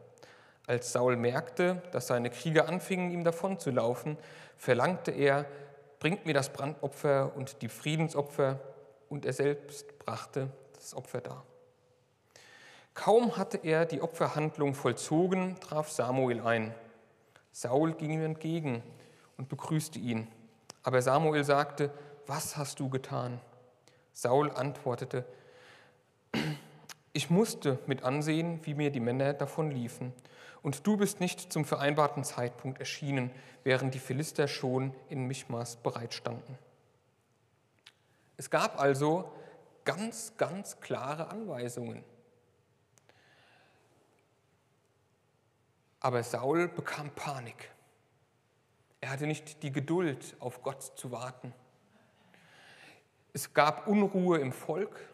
Als 0.66 0.92
Saul 0.92 1.16
merkte, 1.16 1.82
dass 1.92 2.06
seine 2.06 2.30
Krieger 2.30 2.68
anfingen, 2.68 3.10
ihm 3.10 3.24
davonzulaufen, 3.24 4.16
verlangte 4.56 5.10
er, 5.10 5.46
bringt 5.98 6.24
mir 6.26 6.34
das 6.34 6.50
Brandopfer 6.50 7.36
und 7.36 7.62
die 7.62 7.68
Friedensopfer, 7.68 8.58
und 9.08 9.26
er 9.26 9.32
selbst 9.32 9.98
brachte 9.98 10.48
das 10.74 10.94
Opfer 10.94 11.20
dar. 11.20 11.44
Kaum 12.94 13.36
hatte 13.36 13.58
er 13.58 13.84
die 13.84 14.00
Opferhandlung 14.00 14.74
vollzogen, 14.74 15.58
traf 15.60 15.90
Samuel 15.90 16.40
ein. 16.40 16.74
Saul 17.52 17.94
ging 17.94 18.12
ihm 18.12 18.22
entgegen 18.22 18.82
und 19.36 19.48
begrüßte 19.48 19.98
ihn. 19.98 20.28
Aber 20.82 21.02
Samuel 21.02 21.44
sagte, 21.44 21.90
was 22.26 22.56
hast 22.56 22.78
du 22.78 22.88
getan? 22.88 23.40
Saul 24.12 24.50
antwortete, 24.50 25.24
ich 27.12 27.30
musste 27.30 27.78
mit 27.86 28.02
ansehen, 28.02 28.60
wie 28.64 28.74
mir 28.74 28.90
die 28.90 29.00
Männer 29.00 29.32
davonliefen. 29.32 30.12
Und 30.62 30.86
du 30.86 30.96
bist 30.96 31.20
nicht 31.20 31.52
zum 31.52 31.64
vereinbarten 31.64 32.22
Zeitpunkt 32.22 32.78
erschienen, 32.78 33.30
während 33.64 33.94
die 33.94 33.98
Philister 33.98 34.46
schon 34.46 34.94
in 35.08 35.26
Michmas 35.26 35.76
bereitstanden. 35.76 36.58
Es 38.36 38.50
gab 38.50 38.80
also 38.80 39.32
ganz, 39.84 40.34
ganz 40.36 40.80
klare 40.80 41.28
Anweisungen. 41.28 42.04
Aber 46.00 46.22
Saul 46.22 46.68
bekam 46.68 47.10
Panik. 47.10 47.70
Er 49.00 49.10
hatte 49.10 49.26
nicht 49.26 49.62
die 49.62 49.72
Geduld, 49.72 50.36
auf 50.40 50.62
Gott 50.62 50.82
zu 50.82 51.10
warten. 51.10 51.52
Es 53.32 53.52
gab 53.52 53.86
Unruhe 53.86 54.38
im 54.38 54.52
Volk, 54.52 55.09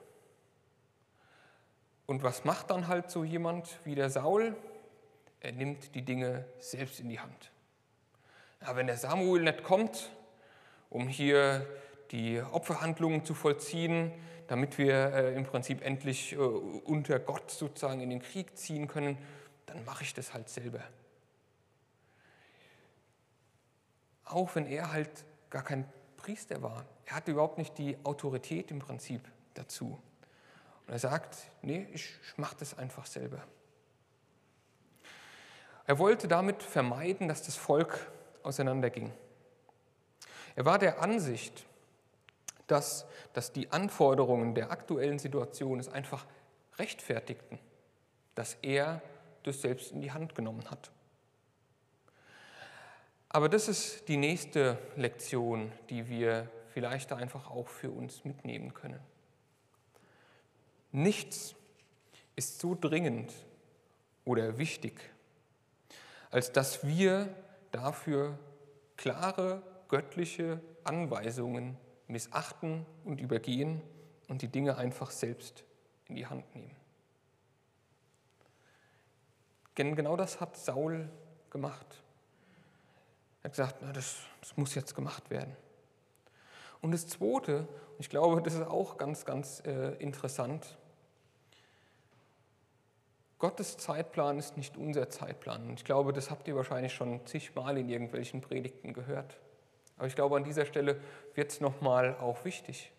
und 2.07 2.23
was 2.23 2.45
macht 2.45 2.71
dann 2.71 2.89
halt 2.89 3.11
so 3.11 3.25
jemand 3.25 3.81
wie 3.85 3.95
der 3.95 4.11
Saul? 4.11 4.57
Er 5.41 5.53
nimmt 5.53 5.95
die 5.95 6.03
Dinge 6.03 6.45
selbst 6.59 7.01
in 7.01 7.09
die 7.09 7.21
Hand. 7.21 7.51
Ja, 8.63 8.77
wenn 8.77 8.87
der 8.87 8.97
Samuel 8.97 9.43
nicht 9.43 9.63
kommt, 9.63 10.11
um 10.89 11.09
hier 11.09 11.67
die 12.11 12.41
Opferhandlungen 12.41 13.25
zu 13.25 13.35
vollziehen, 13.35 14.13
damit 14.47 14.79
wir 14.79 14.95
äh, 14.95 15.35
im 15.35 15.45
Prinzip 15.45 15.85
endlich 15.85 16.33
äh, 16.33 16.37
unter 16.37 17.19
Gott 17.19 17.51
sozusagen 17.51 18.01
in 18.01 18.11
den 18.11 18.23
Krieg 18.23 18.57
ziehen 18.57 18.87
können, 18.87 19.19
dann 19.67 19.85
mache 19.85 20.05
ich 20.05 20.15
das 20.15 20.33
halt 20.33 20.49
selber. 20.49 20.81
Auch 24.25 24.55
wenn 24.55 24.67
er 24.67 24.93
halt 24.93 25.25
gar 25.51 25.63
kein 25.63 25.85
Priester 26.17 26.63
war. 26.63 26.85
Er 27.05 27.17
hatte 27.17 27.33
überhaupt 27.33 27.59
nicht 27.59 27.77
die 27.79 27.97
Autorität 28.05 28.71
im 28.71 28.79
Prinzip 28.79 29.21
dazu. 29.55 30.01
Und 30.87 30.93
er 30.93 30.99
sagt, 30.99 31.37
nee, 31.63 31.89
ich 31.93 32.15
mache 32.37 32.57
das 32.59 32.79
einfach 32.79 33.07
selber. 33.07 33.43
Er 35.87 35.99
wollte 35.99 36.29
damit 36.29 36.63
vermeiden, 36.63 37.29
dass 37.29 37.43
das 37.43 37.57
Volk 37.57 38.11
auseinanderging. 38.43 39.13
Er 40.55 40.65
war 40.65 40.79
der 40.79 41.03
Ansicht, 41.03 41.65
dass, 42.67 43.07
dass 43.33 43.53
die 43.53 43.71
Anforderungen 43.71 44.55
der 44.55 44.71
aktuellen 44.71 45.19
Situation 45.19 45.79
es 45.79 45.89
einfach 45.89 46.27
rechtfertigten, 46.79 47.59
dass 48.35 48.57
er 48.63 49.01
das 49.45 49.63
selbst 49.63 49.93
in 49.93 50.01
die 50.01 50.13
Hand 50.13 50.35
genommen 50.35 50.69
hat. 50.71 50.91
Aber 53.29 53.49
das 53.49 53.69
ist 53.69 54.09
die 54.09 54.17
nächste 54.17 54.79
Lektion, 54.97 55.71
die 55.91 56.09
wir 56.09 56.49
vielleicht 56.73 57.13
einfach 57.13 57.51
auch 57.51 57.69
für 57.69 57.91
uns 57.91 58.25
mitnehmen 58.25 58.75
können. 58.75 59.01
Nichts 60.97 61.55
ist 62.37 62.59
so 62.59 62.75
dringend 62.75 63.31
oder 64.25 64.57
wichtig, 64.57 64.99
als 66.31 66.53
dass 66.53 66.87
wir 66.87 67.29
dafür 67.71 68.39
klare 68.97 69.63
göttliche 69.89 70.59
Anweisungen 70.85 71.77
missachten 72.09 72.87
und 73.05 73.21
übergehen 73.21 73.83
und 74.29 74.41
die 74.41 74.49
Dinge 74.49 74.79
einfach 74.79 75.11
selbst 75.11 75.65
in 76.07 76.15
die 76.15 76.27
Hand 76.27 76.55
nehmen. 76.55 76.75
Denn 79.77 79.97
genau 79.97 80.17
das 80.17 80.41
hat 80.41 80.57
Saul 80.57 81.11
gemacht. 81.51 82.03
Er 83.43 83.51
hat 83.51 83.53
gesagt, 83.53 83.77
na, 83.83 83.93
das, 83.93 84.17
das 84.41 84.57
muss 84.57 84.75
jetzt 84.75 84.95
gemacht 84.95 85.29
werden. 85.29 85.55
Und 86.81 86.93
das 86.93 87.07
Zweite, 87.07 87.69
ich 87.99 88.09
glaube, 88.09 88.41
das 88.41 88.55
ist 88.55 88.67
auch 88.67 88.97
ganz, 88.97 89.27
ganz 89.27 89.61
äh, 89.67 89.91
interessant, 89.97 90.79
Gottes 93.39 93.77
Zeitplan 93.77 94.39
ist 94.39 94.57
nicht 94.57 94.79
unser 94.79 95.11
Zeitplan. 95.11 95.75
Ich 95.75 95.85
glaube, 95.85 96.15
das 96.15 96.31
habt 96.31 96.49
ihr 96.49 96.57
wahrscheinlich 96.57 96.95
schon 96.95 97.25
zigmal 97.27 97.77
in 97.77 97.89
irgendwelchen 97.89 98.41
Predigten 98.41 98.95
gehört. 98.95 99.39
Aber 99.99 100.07
ich 100.07 100.15
glaube, 100.15 100.37
an 100.37 100.45
dieser 100.45 100.65
Stelle 100.65 100.99
wird 101.35 101.51
es 101.51 101.61
nochmal 101.61 102.17
auch 102.17 102.45
wichtig. 102.47 102.93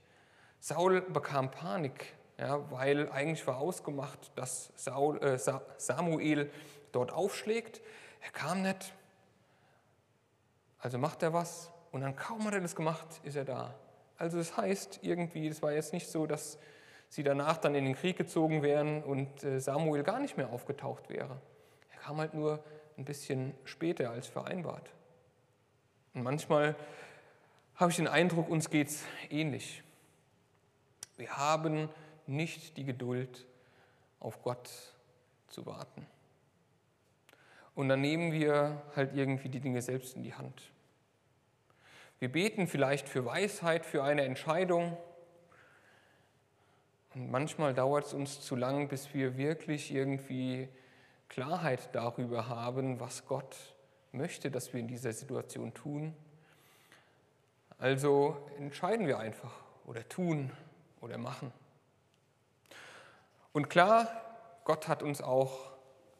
Saul 0.60 1.02
bekam 1.02 1.50
Panik, 1.50 2.14
ja, 2.38 2.70
weil 2.72 3.12
eigentlich 3.12 3.46
war 3.48 3.58
ausgemacht, 3.58 4.32
dass 4.36 4.72
Saul, 4.76 5.18
äh, 5.24 5.40
Samuel 5.78 6.52
dort 6.92 7.12
aufschlägt. 7.12 7.82
Er 8.22 8.32
kam 8.32 8.62
nicht, 8.62 8.94
also 10.80 11.00
macht 11.00 11.24
er 11.24 11.34
was 11.34 11.72
und 11.92 12.02
dann 12.02 12.16
kaum 12.16 12.44
hat 12.46 12.54
er 12.54 12.62
das 12.62 12.76
gemacht, 12.76 13.08
ist 13.24 13.36
er 13.36 13.46
da. 13.46 13.74
Also 14.18 14.38
das 14.38 14.56
heißt 14.56 15.00
irgendwie, 15.02 15.48
es 15.48 15.62
war 15.64 15.72
jetzt 15.72 15.94
nicht 15.94 16.08
so, 16.08 16.28
dass 16.28 16.60
sie 17.10 17.24
danach 17.24 17.58
dann 17.58 17.76
in 17.76 17.86
den 17.86 17.96
Krieg 17.96 18.18
gezogen 18.18 18.62
wären 18.62 19.04
und 19.04 19.44
äh, 19.44 19.60
Samuel 19.60 20.04
gar 20.04 20.20
nicht 20.20 20.38
mehr 20.38 20.50
aufgetaucht 20.50 21.10
wäre. 21.10 21.42
Er 21.92 22.00
kam 22.00 22.18
halt 22.18 22.34
nur 22.34 22.64
ein 22.98 23.06
bisschen 23.06 23.54
später 23.64 24.10
als 24.10 24.28
vereinbart. 24.28 24.90
Und 26.14 26.24
manchmal 26.24 26.76
habe 27.76 27.92
ich 27.92 27.98
den 27.98 28.08
Eindruck, 28.08 28.50
uns 28.50 28.70
geht 28.70 28.88
es 28.88 29.04
ähnlich. 29.30 29.84
Wir 31.16 31.38
haben 31.38 31.90
nicht 32.26 32.78
die 32.78 32.84
Geduld, 32.84 33.46
auf 34.20 34.42
Gott 34.42 34.70
zu 35.48 35.66
warten. 35.66 36.06
Und 37.76 37.90
dann 37.90 38.02
nehmen 38.02 38.32
wir 38.32 38.82
halt 38.96 39.16
irgendwie 39.16 39.50
die 39.50 39.60
Dinge 39.60 39.82
selbst 39.82 40.16
in 40.16 40.24
die 40.24 40.34
Hand. 40.34 40.72
Wir 42.20 42.32
beten 42.32 42.68
vielleicht 42.68 43.08
für 43.08 43.26
Weisheit, 43.26 43.86
für 43.86 44.04
eine 44.04 44.24
Entscheidung. 44.24 44.98
Und 47.18 47.32
manchmal 47.32 47.74
dauert 47.74 48.06
es 48.06 48.14
uns 48.14 48.42
zu 48.42 48.56
lang, 48.56 48.90
bis 48.90 49.12
wir 49.16 49.38
wirklich 49.38 49.92
irgendwie 49.92 50.70
Klarheit 51.30 51.90
darüber 51.94 52.48
haben, 52.48 53.00
was 53.00 53.26
Gott 53.26 53.56
möchte, 54.12 54.52
dass 54.52 54.72
wir 54.72 54.80
in 54.80 54.88
dieser 54.88 55.12
Situation 55.12 55.74
tun. 55.74 56.14
Also 57.80 58.38
entscheiden 58.60 59.08
wir 59.08 59.18
einfach 59.18 59.52
oder 59.88 60.08
tun 60.08 60.52
oder 61.02 61.18
machen. 61.18 61.52
Und 63.52 63.68
klar, 63.68 64.08
Gott 64.64 64.88
hat 64.88 65.02
uns 65.02 65.20
auch 65.20 65.72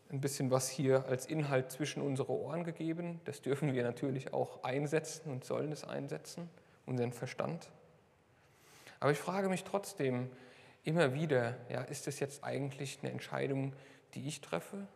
ein 0.10 0.20
bisschen 0.20 0.50
was 0.50 0.68
hier 0.68 1.06
als 1.06 1.28
Inhalt 1.28 1.72
zwischen 1.72 2.02
unsere 2.02 2.32
Ohren 2.32 2.64
gegeben. 2.64 3.22
Das 3.26 3.44
dürfen 3.44 3.76
wir 3.76 3.84
natürlich 3.84 4.34
auch 4.34 4.64
einsetzen 4.64 5.32
und 5.32 5.46
sollen 5.46 5.72
es 5.72 5.84
einsetzen, 5.84 6.50
unseren 6.88 7.12
Verstand. 7.12 7.70
Aber 9.00 9.12
ich 9.12 9.20
frage 9.20 9.48
mich 9.48 9.64
trotzdem 9.64 10.32
immer 10.88 11.14
wieder, 11.14 11.58
ja, 11.70 11.82
ist 11.82 12.08
das 12.08 12.22
jetzt 12.22 12.46
eigentlich 12.46 13.00
eine 13.02 13.12
Entscheidung, 13.12 13.74
die 14.14 14.26
ich 14.26 14.40
treffe? 14.40 14.88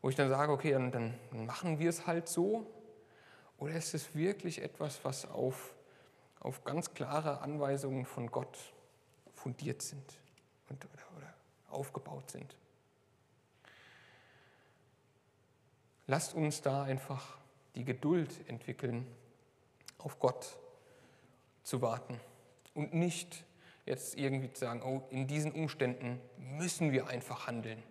Wo 0.00 0.08
ich 0.08 0.16
dann 0.16 0.30
sage, 0.30 0.50
okay, 0.50 0.72
dann, 0.72 0.90
dann 0.90 1.14
machen 1.44 1.78
wir 1.78 1.90
es 1.90 2.06
halt 2.06 2.26
so. 2.26 2.66
Oder 3.58 3.74
ist 3.74 3.92
es 3.92 4.14
wirklich 4.14 4.62
etwas, 4.62 5.04
was 5.04 5.26
auf, 5.30 5.74
auf 6.40 6.64
ganz 6.64 6.94
klare 6.94 7.42
Anweisungen 7.42 8.06
von 8.06 8.30
Gott 8.30 8.56
fundiert 9.34 9.82
sind 9.82 10.18
und, 10.70 10.82
oder, 10.86 11.18
oder 11.18 11.34
aufgebaut 11.68 12.30
sind? 12.30 12.56
Lasst 16.06 16.32
uns 16.32 16.62
da 16.62 16.84
einfach 16.84 17.36
die 17.74 17.84
Geduld 17.84 18.48
entwickeln, 18.48 19.06
auf 19.98 20.18
Gott 20.18 20.56
zu 21.62 21.82
warten 21.82 22.18
und 22.72 22.94
nicht 22.94 23.44
jetzt 23.88 24.16
irgendwie 24.16 24.52
zu 24.52 24.60
sagen, 24.60 24.82
oh, 24.82 25.02
in 25.10 25.26
diesen 25.26 25.52
Umständen 25.52 26.20
müssen 26.36 26.92
wir 26.92 27.08
einfach 27.08 27.46
handeln. 27.46 27.82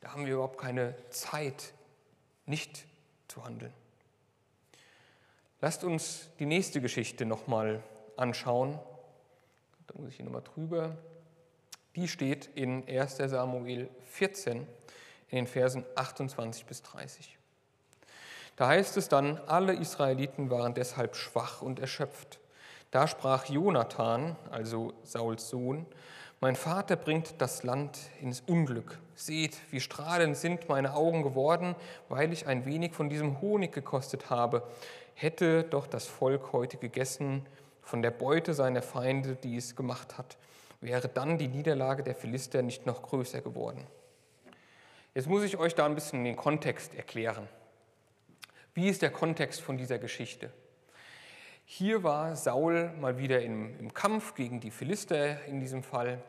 Da 0.00 0.12
haben 0.12 0.24
wir 0.24 0.34
überhaupt 0.34 0.58
keine 0.58 0.94
Zeit, 1.10 1.74
nicht 2.46 2.86
zu 3.28 3.44
handeln. 3.44 3.72
Lasst 5.60 5.84
uns 5.84 6.28
die 6.38 6.46
nächste 6.46 6.80
Geschichte 6.80 7.24
nochmal 7.24 7.82
anschauen. 8.16 8.78
Da 9.86 9.94
muss 9.96 10.08
ich 10.08 10.16
hier 10.16 10.24
nochmal 10.24 10.42
drüber. 10.42 10.96
Die 11.94 12.08
steht 12.08 12.46
in 12.54 12.88
1 12.88 13.16
Samuel 13.16 13.88
14 14.06 14.66
in 15.28 15.36
den 15.36 15.46
Versen 15.46 15.84
28 15.94 16.66
bis 16.66 16.82
30. 16.82 17.38
Da 18.56 18.68
heißt 18.68 18.96
es 18.96 19.08
dann, 19.08 19.38
alle 19.46 19.74
Israeliten 19.74 20.50
waren 20.50 20.74
deshalb 20.74 21.16
schwach 21.16 21.62
und 21.62 21.78
erschöpft. 21.78 22.38
Da 22.92 23.08
sprach 23.08 23.46
Jonathan, 23.46 24.36
also 24.50 24.92
Sauls 25.02 25.48
Sohn, 25.48 25.86
mein 26.40 26.56
Vater 26.56 26.94
bringt 26.94 27.40
das 27.40 27.62
Land 27.62 27.98
ins 28.20 28.42
Unglück. 28.42 28.98
Seht, 29.14 29.56
wie 29.70 29.80
strahlend 29.80 30.36
sind 30.36 30.68
meine 30.68 30.94
Augen 30.94 31.22
geworden, 31.22 31.74
weil 32.10 32.34
ich 32.34 32.46
ein 32.46 32.66
wenig 32.66 32.92
von 32.92 33.08
diesem 33.08 33.40
Honig 33.40 33.72
gekostet 33.72 34.28
habe. 34.28 34.62
Hätte 35.14 35.64
doch 35.64 35.86
das 35.86 36.06
Volk 36.06 36.52
heute 36.52 36.76
gegessen 36.76 37.46
von 37.80 38.02
der 38.02 38.10
Beute 38.10 38.52
seiner 38.52 38.82
Feinde, 38.82 39.36
die 39.36 39.56
es 39.56 39.74
gemacht 39.74 40.18
hat, 40.18 40.36
wäre 40.82 41.08
dann 41.08 41.38
die 41.38 41.48
Niederlage 41.48 42.02
der 42.02 42.14
Philister 42.14 42.60
nicht 42.60 42.84
noch 42.84 43.00
größer 43.00 43.40
geworden. 43.40 43.86
Jetzt 45.14 45.28
muss 45.28 45.44
ich 45.44 45.56
euch 45.56 45.74
da 45.74 45.86
ein 45.86 45.94
bisschen 45.94 46.24
den 46.24 46.36
Kontext 46.36 46.94
erklären. 46.94 47.48
Wie 48.74 48.88
ist 48.88 49.00
der 49.00 49.10
Kontext 49.10 49.62
von 49.62 49.78
dieser 49.78 49.98
Geschichte? 49.98 50.52
Hier 51.74 52.02
war 52.02 52.36
Saul 52.36 52.90
mal 53.00 53.16
wieder 53.16 53.40
im, 53.40 53.78
im, 53.78 53.94
Kampf 53.94 54.34
gegen 54.34 54.60
die 54.60 54.70
Philister 54.70 55.42
in 55.46 55.58
diesem 55.58 55.82
Fall. 55.82 56.22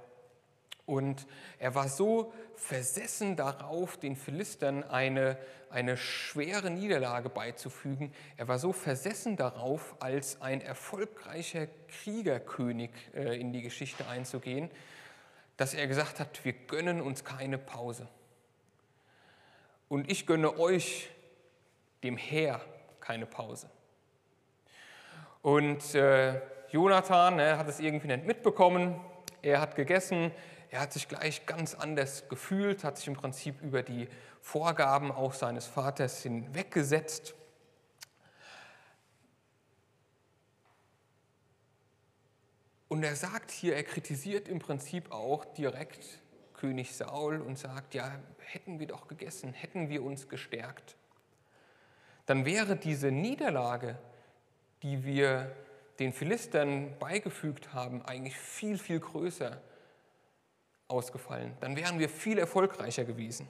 Und 0.85 1.27
er 1.59 1.75
war 1.75 1.89
so 1.89 2.33
versessen 2.55 3.35
darauf, 3.35 3.97
den 3.97 4.15
Philistern 4.15 4.85
eine, 4.85 5.37
eine 5.69 5.97
schwere 5.97 6.69
Niederlage 6.69 7.27
beizufügen. 7.27 8.13
Er 8.37 8.47
war 8.47 8.57
so 8.57 8.71
versessen 8.71 9.35
darauf, 9.35 9.97
als 9.99 10.41
ein 10.41 10.61
erfolgreicher 10.61 11.67
Kriegerkönig 11.89 12.91
äh, 13.13 13.37
in 13.37 13.51
die 13.51 13.63
Geschichte 13.63 14.07
einzugehen, 14.07 14.71
dass 15.57 15.73
er 15.73 15.87
gesagt 15.87 16.21
hat, 16.21 16.45
wir 16.45 16.53
gönnen 16.53 17.01
uns 17.01 17.25
keine 17.25 17.57
Pause. 17.57 18.07
Und 19.89 20.09
ich 20.09 20.25
gönne 20.25 20.57
euch 20.57 21.09
dem 22.01 22.15
Heer 22.15 22.61
keine 23.01 23.25
Pause. 23.25 23.69
Und 25.43 25.93
äh, 25.93 26.41
Jonathan 26.71 27.35
ne, 27.35 27.59
hat 27.59 27.67
es 27.67 27.79
irgendwie 27.79 28.07
nicht 28.07 28.25
mitbekommen. 28.25 28.99
Er 29.43 29.61
hat 29.61 29.75
gegessen, 29.75 30.31
er 30.71 30.79
hat 30.79 30.91
sich 30.91 31.07
gleich 31.07 31.45
ganz 31.45 31.75
anders 31.75 32.27
gefühlt, 32.29 32.83
hat 32.83 32.97
sich 32.97 33.07
im 33.07 33.13
Prinzip 33.13 33.61
über 33.61 33.83
die 33.83 34.07
Vorgaben 34.41 35.11
auch 35.11 35.33
seines 35.33 35.67
Vaters 35.67 36.23
hinweggesetzt. 36.23 37.35
Und 42.87 43.03
er 43.03 43.15
sagt 43.15 43.51
hier, 43.51 43.75
er 43.75 43.83
kritisiert 43.83 44.47
im 44.47 44.57
Prinzip 44.57 45.11
auch 45.11 45.45
direkt 45.45 46.19
König 46.55 46.95
Saul 46.95 47.39
und 47.41 47.59
sagt, 47.59 47.93
ja, 47.93 48.11
hätten 48.39 48.79
wir 48.79 48.87
doch 48.87 49.07
gegessen, 49.07 49.53
hätten 49.53 49.89
wir 49.89 50.03
uns 50.03 50.27
gestärkt 50.27 50.95
dann 52.25 52.45
wäre 52.45 52.75
diese 52.75 53.11
Niederlage, 53.11 53.97
die 54.83 55.03
wir 55.03 55.55
den 55.97 56.13
Philistern 56.13 56.97
beigefügt 56.99 57.73
haben, 57.73 58.03
eigentlich 58.03 58.37
viel, 58.37 58.77
viel 58.77 58.99
größer 58.99 59.61
ausgefallen. 60.87 61.57
Dann 61.61 61.75
wären 61.75 61.97
wir 61.97 62.09
viel 62.09 62.37
erfolgreicher 62.37 63.05
gewesen. 63.05 63.47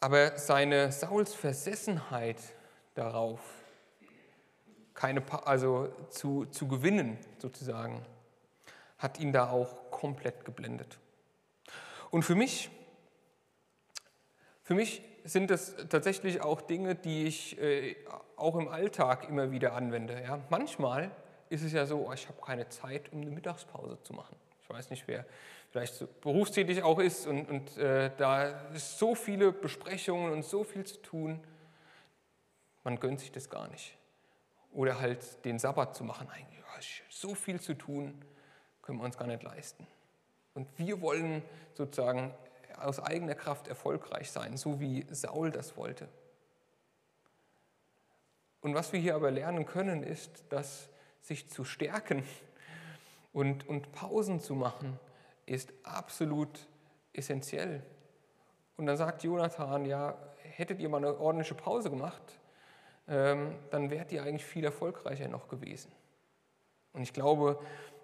Aber 0.00 0.38
seine 0.38 0.90
Sauls 0.90 1.34
Versessenheit 1.34 2.40
darauf, 2.94 3.40
keine, 4.94 5.22
also 5.46 5.94
zu, 6.10 6.46
zu 6.46 6.66
gewinnen 6.66 7.18
sozusagen, 7.38 8.04
hat 8.98 9.20
ihn 9.20 9.32
da 9.32 9.50
auch 9.50 9.90
komplett 9.90 10.44
geblendet. 10.44 10.98
Und 12.10 12.24
für 12.24 12.34
mich 12.34 12.70
für 14.66 14.74
mich 14.74 15.00
sind 15.26 15.50
das 15.50 15.76
tatsächlich 15.88 16.40
auch 16.42 16.60
Dinge, 16.60 16.94
die 16.94 17.24
ich 17.24 17.60
äh, 17.60 17.96
auch 18.36 18.56
im 18.56 18.68
Alltag 18.68 19.28
immer 19.28 19.50
wieder 19.50 19.74
anwende. 19.74 20.20
Ja? 20.22 20.40
Manchmal 20.48 21.10
ist 21.48 21.62
es 21.62 21.72
ja 21.72 21.86
so, 21.86 22.08
oh, 22.08 22.12
ich 22.12 22.28
habe 22.28 22.40
keine 22.40 22.68
Zeit, 22.68 23.12
um 23.12 23.20
eine 23.20 23.30
Mittagspause 23.30 23.98
zu 24.02 24.12
machen. 24.12 24.36
Ich 24.62 24.70
weiß 24.70 24.90
nicht, 24.90 25.06
wer 25.06 25.24
vielleicht 25.70 25.94
so 25.94 26.08
berufstätig 26.20 26.82
auch 26.82 26.98
ist 26.98 27.26
und, 27.26 27.48
und 27.48 27.76
äh, 27.78 28.10
da 28.16 28.44
ist 28.72 28.98
so 28.98 29.14
viele 29.14 29.52
Besprechungen 29.52 30.32
und 30.32 30.44
so 30.44 30.64
viel 30.64 30.84
zu 30.84 31.00
tun, 31.02 31.40
man 32.82 32.98
gönnt 32.98 33.20
sich 33.20 33.32
das 33.32 33.50
gar 33.50 33.68
nicht. 33.68 33.96
Oder 34.72 35.00
halt 35.00 35.44
den 35.44 35.58
Sabbat 35.58 35.94
zu 35.94 36.04
machen, 36.04 36.28
eigentlich 36.30 36.56
so 37.16 37.34
viel 37.34 37.60
zu 37.60 37.74
tun, 37.74 38.14
können 38.82 38.98
wir 38.98 39.04
uns 39.04 39.16
gar 39.16 39.26
nicht 39.26 39.42
leisten. 39.42 39.86
Und 40.54 40.68
wir 40.78 41.00
wollen 41.00 41.42
sozusagen 41.74 42.32
aus 42.78 43.00
eigener 43.00 43.34
Kraft 43.34 43.68
erfolgreich 43.68 44.30
sein, 44.30 44.56
so 44.56 44.80
wie 44.80 45.06
Saul 45.10 45.50
das 45.50 45.76
wollte. 45.76 46.08
Und 48.60 48.74
was 48.74 48.92
wir 48.92 49.00
hier 49.00 49.14
aber 49.14 49.30
lernen 49.30 49.66
können, 49.66 50.02
ist, 50.02 50.44
dass 50.48 50.88
sich 51.20 51.48
zu 51.48 51.64
stärken 51.64 52.24
und, 53.32 53.68
und 53.68 53.92
Pausen 53.92 54.40
zu 54.40 54.54
machen, 54.54 54.98
ist 55.46 55.72
absolut 55.84 56.66
essentiell. 57.12 57.82
Und 58.76 58.86
dann 58.86 58.96
sagt 58.96 59.22
Jonathan, 59.22 59.84
ja, 59.84 60.16
hättet 60.42 60.80
ihr 60.80 60.88
mal 60.88 60.98
eine 60.98 61.18
ordentliche 61.18 61.54
Pause 61.54 61.90
gemacht, 61.90 62.40
ähm, 63.08 63.56
dann 63.70 63.90
wärt 63.90 64.10
ihr 64.12 64.22
eigentlich 64.22 64.44
viel 64.44 64.64
erfolgreicher 64.64 65.28
noch 65.28 65.48
gewesen. 65.48 65.92
Und 66.92 67.02
ich 67.02 67.12
glaube, 67.12 67.60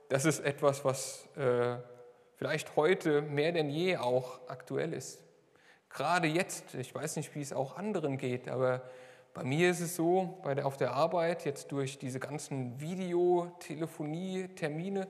das 0.08 0.24
ist 0.24 0.40
etwas, 0.40 0.84
was 0.84 1.26
äh, 1.36 1.76
vielleicht 2.42 2.74
heute 2.74 3.22
mehr 3.22 3.52
denn 3.52 3.70
je 3.70 3.98
auch 3.98 4.40
aktuell 4.48 4.94
ist. 4.94 5.22
Gerade 5.90 6.26
jetzt, 6.26 6.74
ich 6.74 6.92
weiß 6.92 7.14
nicht, 7.14 7.32
wie 7.36 7.40
es 7.40 7.52
auch 7.52 7.76
anderen 7.76 8.18
geht, 8.18 8.48
aber 8.48 8.82
bei 9.32 9.44
mir 9.44 9.70
ist 9.70 9.78
es 9.78 9.94
so, 9.94 10.40
bei 10.42 10.56
der, 10.56 10.66
auf 10.66 10.76
der 10.76 10.92
Arbeit, 10.92 11.44
jetzt 11.44 11.70
durch 11.70 12.00
diese 12.00 12.18
ganzen 12.18 12.80
Videotelefonie, 12.80 14.48
Termine, 14.56 15.06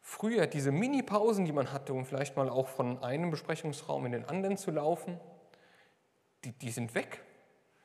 früher 0.00 0.46
diese 0.46 0.72
Mini-Pausen, 0.72 1.44
die 1.44 1.52
man 1.52 1.70
hatte, 1.70 1.92
um 1.92 2.06
vielleicht 2.06 2.34
mal 2.34 2.48
auch 2.48 2.68
von 2.68 3.02
einem 3.02 3.30
Besprechungsraum 3.30 4.06
in 4.06 4.12
den 4.12 4.24
anderen 4.24 4.56
zu 4.56 4.70
laufen, 4.70 5.20
die, 6.46 6.52
die 6.52 6.70
sind 6.70 6.94
weg. 6.94 7.20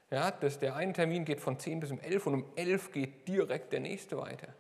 Ja, 0.10 0.32
das, 0.32 0.58
der 0.58 0.78
eine 0.78 0.94
Termin 0.94 1.26
geht 1.26 1.42
von 1.42 1.60
10 1.60 1.82
bis 1.82 1.92
um 1.92 2.00
11 2.00 2.28
und 2.28 2.34
um 2.34 2.46
11 2.56 2.94
geht 2.94 3.28
direkt 3.28 3.74
der 3.74 3.82
nächste 3.82 4.18
weiter. 4.18 4.56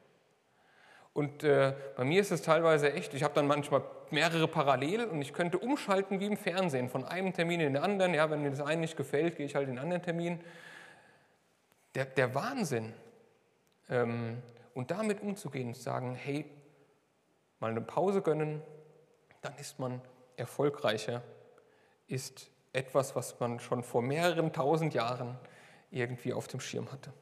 Und 1.14 1.44
äh, 1.44 1.76
bei 1.96 2.04
mir 2.04 2.22
ist 2.22 2.32
es 2.32 2.42
teilweise 2.42 2.92
echt, 2.92 3.14
ich 3.14 3.24
habe 3.24 3.36
dann 3.36 3.46
manchmal 3.46 3.84
mehrere 4.10 4.48
parallel 4.48 5.06
und 5.06 5.22
ich 5.22 5.34
könnte 5.34 5.60
umschalten 5.60 6.20
wie 6.20 6.26
im 6.26 6.38
Fernsehen, 6.38 6.90
von 6.90 7.06
einem 7.06 7.34
Termin 7.34 7.60
in 7.60 7.74
den 7.74 7.84
anderen. 7.84 8.14
Ja, 8.14 8.30
wenn 8.32 8.42
mir 8.42 8.50
das 8.50 8.62
eine 8.62 8.82
nicht 8.82 8.98
gefällt, 8.98 9.38
gehe 9.38 9.46
ich 9.46 9.56
halt 9.56 9.68
in 9.68 9.76
den 9.76 9.80
anderen 9.80 10.02
Termin. 10.02 10.40
Der, 11.94 12.06
der 12.06 12.34
Wahnsinn. 12.34 12.94
Ähm, 13.90 14.42
und 14.74 14.90
damit 14.90 15.22
umzugehen 15.22 15.68
und 15.68 15.78
sagen, 15.78 16.16
hey, 16.16 16.46
mal 17.60 17.70
eine 17.70 17.82
Pause 17.82 18.22
gönnen, 18.22 18.62
dann 19.42 19.56
ist 19.58 19.78
man 19.78 20.02
erfolgreicher, 20.36 21.22
ist 22.08 22.50
etwas, 22.72 23.16
was 23.16 23.40
man 23.40 23.60
schon 23.60 23.84
vor 23.84 24.02
mehreren 24.02 24.52
tausend 24.52 24.96
Jahren 24.96 25.38
irgendwie 25.92 26.34
auf 26.34 26.48
dem 26.48 26.60
Schirm 26.60 26.92
hatte. 26.92 27.14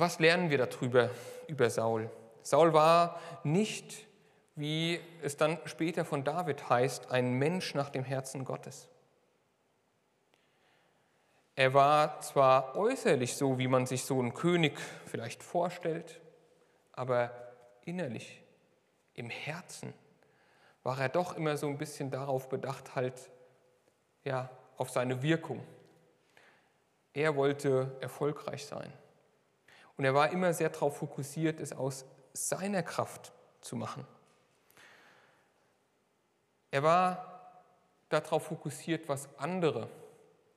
Was 0.00 0.20
lernen 0.20 0.48
wir 0.48 0.58
darüber, 0.58 1.10
über 1.48 1.68
Saul? 1.70 2.08
Saul 2.42 2.72
war 2.72 3.20
nicht, 3.42 4.06
wie 4.54 5.00
es 5.22 5.36
dann 5.36 5.58
später 5.64 6.04
von 6.04 6.22
David 6.22 6.70
heißt, 6.70 7.10
ein 7.10 7.32
Mensch 7.32 7.74
nach 7.74 7.90
dem 7.90 8.04
Herzen 8.04 8.44
Gottes. 8.44 8.88
Er 11.56 11.74
war 11.74 12.20
zwar 12.20 12.76
äußerlich 12.76 13.34
so, 13.34 13.58
wie 13.58 13.66
man 13.66 13.86
sich 13.86 14.04
so 14.04 14.20
einen 14.20 14.34
König 14.34 14.78
vielleicht 15.06 15.42
vorstellt, 15.42 16.20
aber 16.92 17.32
innerlich, 17.84 18.40
im 19.14 19.30
Herzen, 19.30 19.92
war 20.84 21.00
er 21.00 21.08
doch 21.08 21.36
immer 21.36 21.56
so 21.56 21.66
ein 21.66 21.76
bisschen 21.76 22.12
darauf 22.12 22.48
bedacht, 22.48 22.94
halt 22.94 23.32
ja, 24.22 24.48
auf 24.76 24.90
seine 24.90 25.24
Wirkung. 25.24 25.60
Er 27.14 27.34
wollte 27.34 27.96
erfolgreich 28.00 28.64
sein. 28.64 28.92
Und 29.98 30.04
er 30.04 30.14
war 30.14 30.30
immer 30.30 30.54
sehr 30.54 30.70
darauf 30.70 30.96
fokussiert, 30.96 31.60
es 31.60 31.72
aus 31.72 32.06
seiner 32.32 32.84
Kraft 32.84 33.32
zu 33.60 33.76
machen. 33.76 34.06
Er 36.70 36.84
war 36.84 37.62
darauf 38.08 38.44
fokussiert, 38.44 39.08
was 39.08 39.28
andere 39.38 39.90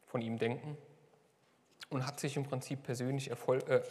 von 0.06 0.22
ihm 0.22 0.38
denken 0.38 0.78
und 1.90 2.06
hat 2.06 2.20
sich 2.20 2.38
im 2.38 2.44
Prinzip 2.44 2.84
persönlich 2.84 3.30
Erfolg, 3.30 3.68
äh, 3.68 3.82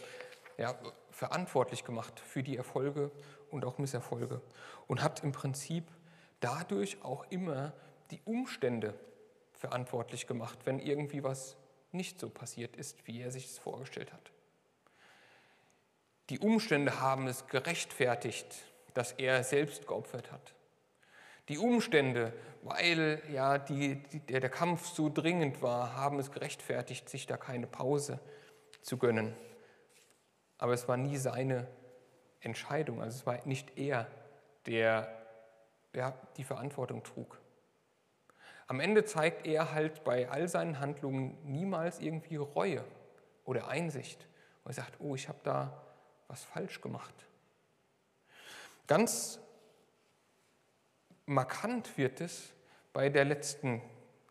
ja, 0.57 0.75
verantwortlich 1.09 1.83
gemacht 1.83 2.19
für 2.19 2.43
die 2.43 2.55
Erfolge 2.55 3.11
und 3.49 3.65
auch 3.65 3.77
Misserfolge 3.77 4.41
und 4.87 5.03
hat 5.03 5.21
im 5.23 5.33
Prinzip 5.33 5.83
dadurch 6.39 7.03
auch 7.03 7.25
immer 7.29 7.73
die 8.11 8.21
Umstände 8.23 8.93
verantwortlich 9.51 10.27
gemacht, 10.27 10.59
wenn 10.63 10.79
irgendwie 10.79 11.23
was 11.23 11.57
nicht 11.91 12.19
so 12.19 12.29
passiert 12.29 12.77
ist, 12.77 13.05
wie 13.05 13.21
er 13.21 13.31
sich 13.31 13.45
es 13.45 13.57
vorgestellt 13.57 14.13
hat. 14.13 14.31
Die 16.31 16.39
Umstände 16.39 17.01
haben 17.01 17.27
es 17.27 17.47
gerechtfertigt, 17.47 18.47
dass 18.93 19.11
er 19.11 19.43
selbst 19.43 19.85
geopfert 19.85 20.31
hat. 20.31 20.53
Die 21.49 21.57
Umstände, 21.57 22.31
weil 22.61 23.21
ja 23.33 23.57
die, 23.57 23.95
die, 23.95 24.21
der, 24.21 24.49
Kampf 24.49 24.85
so 24.85 25.11
dringend 25.13 25.61
war, 25.61 25.93
haben 25.93 26.19
es 26.19 26.31
gerechtfertigt, 26.31 27.09
sich 27.09 27.27
da 27.27 27.35
keine 27.35 27.67
Pause 27.67 28.17
zu 28.81 28.97
gönnen. 28.97 29.35
Aber 30.57 30.71
es 30.71 30.87
war 30.87 30.95
nie 30.95 31.17
seine 31.17 31.67
Entscheidung, 32.39 33.01
also 33.01 33.17
es 33.17 33.25
war 33.25 33.45
nicht 33.45 33.77
er, 33.77 34.07
der 34.67 35.13
ja, 35.93 36.13
die 36.37 36.45
Verantwortung 36.45 37.03
trug. 37.03 37.41
Am 38.67 38.79
Ende 38.79 39.03
zeigt 39.03 39.45
er 39.45 39.73
halt 39.73 40.05
bei 40.05 40.29
all 40.29 40.47
seinen 40.47 40.79
Handlungen 40.79 41.37
niemals 41.43 41.99
irgendwie 41.99 42.37
Reue 42.37 42.85
oder 43.43 43.67
Einsicht. 43.67 44.25
Und 44.63 44.71
er 44.71 44.75
sagt, 44.75 45.01
oh, 45.01 45.13
ich 45.13 45.27
habe 45.27 45.39
da 45.43 45.90
was 46.31 46.45
falsch 46.45 46.79
gemacht. 46.79 47.13
Ganz 48.87 49.37
markant 51.25 51.97
wird 51.97 52.21
es 52.21 52.53
bei 52.93 53.09
der 53.09 53.25
letzten 53.25 53.81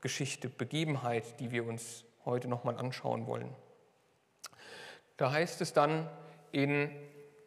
Geschichte, 0.01 0.49
Begebenheit, 0.49 1.39
die 1.41 1.51
wir 1.51 1.67
uns 1.67 2.07
heute 2.25 2.49
nochmal 2.49 2.79
anschauen 2.79 3.27
wollen. 3.27 3.55
Da 5.19 5.31
heißt 5.31 5.61
es 5.61 5.75
dann 5.75 6.09
in 6.53 6.91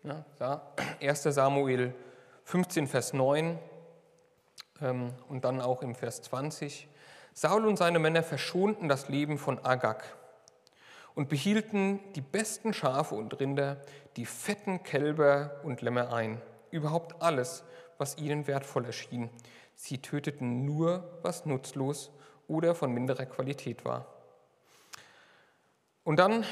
ja, 0.04 0.62
1 1.02 1.24
Samuel 1.24 1.96
15, 2.44 2.88
Vers 2.88 3.14
9 3.14 3.58
ähm, 4.82 5.14
und 5.30 5.46
dann 5.46 5.62
auch 5.62 5.82
im 5.82 5.96
Vers 5.96 6.22
20, 6.22 6.88
Saul 7.34 7.66
und 7.66 7.78
seine 7.78 7.98
Männer 7.98 8.22
verschonten 8.22 8.88
das 8.88 9.10
Leben 9.10 9.40
von 9.40 9.66
Agag 9.66 10.04
und 11.16 11.30
behielten 11.30 12.00
die 12.16 12.22
besten 12.22 12.74
Schafe 12.74 13.16
und 13.16 13.40
Rinder, 13.40 13.78
die 14.18 14.26
fetten 14.26 14.84
Kälber 14.84 15.62
und 15.64 15.82
Lämmer 15.82 16.14
ein, 16.14 16.42
überhaupt 16.72 17.22
alles, 17.22 17.64
was 17.98 18.18
ihnen 18.18 18.48
wertvoll 18.48 18.86
erschien. 18.86 19.30
Sie 19.76 20.00
töteten 20.00 20.66
nur, 20.66 21.20
was 21.22 21.46
nutzlos 21.46 22.12
oder 22.48 22.76
von 22.76 22.92
minderer 22.92 23.26
Qualität 23.26 23.86
war. 23.86 24.08
Und 26.04 26.18
dann 26.18 26.46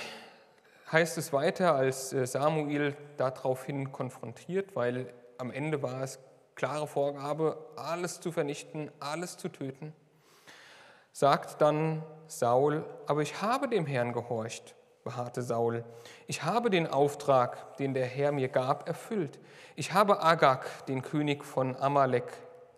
heißt 0.91 1.17
es 1.17 1.33
weiter, 1.33 1.75
als 1.75 2.13
äh, 2.13 2.25
Samuel 2.25 2.95
daraufhin 3.17 3.91
konfrontiert, 3.91 4.75
weil 4.75 5.13
am 5.37 5.51
Ende 5.51 5.81
war 5.81 6.01
es 6.01 6.19
klare 6.55 6.87
Vorgabe, 6.87 7.57
alles 7.75 8.21
zu 8.21 8.31
vernichten, 8.31 8.91
alles 8.99 9.37
zu 9.37 9.49
töten 9.49 9.93
sagt 11.11 11.61
dann 11.61 12.03
Saul, 12.27 12.85
aber 13.07 13.21
ich 13.21 13.41
habe 13.41 13.67
dem 13.67 13.85
Herrn 13.85 14.13
gehorcht, 14.13 14.75
beharrte 15.03 15.41
Saul. 15.41 15.83
Ich 16.27 16.43
habe 16.43 16.69
den 16.69 16.87
Auftrag, 16.87 17.77
den 17.77 17.93
der 17.93 18.05
Herr 18.05 18.31
mir 18.31 18.47
gab, 18.47 18.87
erfüllt. 18.87 19.39
Ich 19.75 19.93
habe 19.93 20.23
Agag, 20.23 20.85
den 20.87 21.01
König 21.01 21.43
von 21.43 21.75
Amalek, 21.75 22.31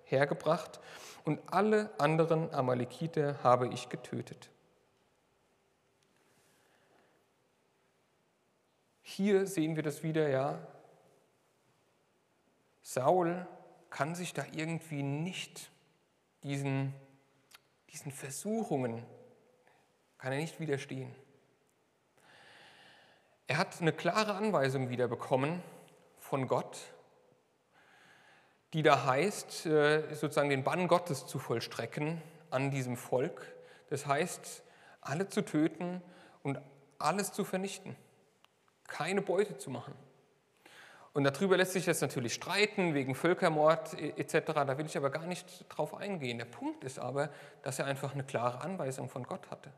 hergebracht 0.06 0.80
und 1.26 1.40
alle 1.48 1.90
anderen 2.00 2.54
Amalekiter 2.54 3.42
habe 3.44 3.68
ich 3.68 3.90
getötet. 3.90 4.50
Hier 9.02 9.46
sehen 9.46 9.76
wir 9.76 9.84
das 9.84 10.02
wieder, 10.02 10.30
ja. 10.30 10.60
Saul 12.82 13.46
kann 13.90 14.16
sich 14.16 14.34
da 14.34 14.44
irgendwie 14.54 15.04
nicht 15.04 15.70
diesen 16.44 16.94
diesen 17.94 18.12
Versuchungen 18.12 19.06
kann 20.18 20.34
er 20.34 20.40
nicht 20.40 20.60
widerstehen. 20.60 21.14
Er 23.46 23.58
hat 23.58 23.80
eine 23.80 23.94
klare 23.94 24.34
Anweisung 24.34 24.90
wieder 24.90 25.08
bekommen 25.08 25.62
von 26.18 26.48
Gott, 26.48 26.80
die 28.74 28.82
da 28.82 29.06
heißt, 29.06 29.68
äh, 29.68 30.16
sozusagen 30.16 30.50
den 30.50 30.64
Bann 30.64 30.88
Gottes 30.88 31.28
zu 31.28 31.38
vollstrecken 31.38 32.22
an 32.50 32.72
diesem 32.72 32.98
Volk. 32.98 33.54
Das 33.90 34.08
heißt, 34.08 34.64
alle 35.02 35.28
zu 35.28 35.44
töten 35.44 36.02
und 36.42 36.60
alles 36.98 37.32
zu 37.32 37.44
vernichten, 37.44 37.96
keine 38.88 39.22
Beute 39.22 39.58
zu 39.58 39.70
machen. 39.70 39.94
Und 41.14 41.26
darüber 41.26 41.58
lässt 41.58 41.74
sich 41.74 41.86
jetzt 41.86 42.02
natürlich 42.02 42.34
streiten, 42.34 42.96
wegen 42.96 43.14
Völkermord 43.14 43.94
etc. 44.18 44.54
Da 44.54 44.78
will 44.78 44.88
ich 44.88 44.98
aber 44.98 45.12
gar 45.12 45.28
nicht 45.28 45.66
drauf 45.70 45.94
eingehen. 45.94 46.40
Der 46.40 46.46
Punkt 46.46 46.84
ist 46.84 46.98
aber, 46.98 47.30
dass 47.62 47.78
er 47.78 47.86
einfach 47.86 48.14
eine 48.14 48.24
klare 48.24 48.62
Anweisung 48.62 49.10
von 49.10 49.24
Gott 49.24 49.52
hatte. 49.52 49.72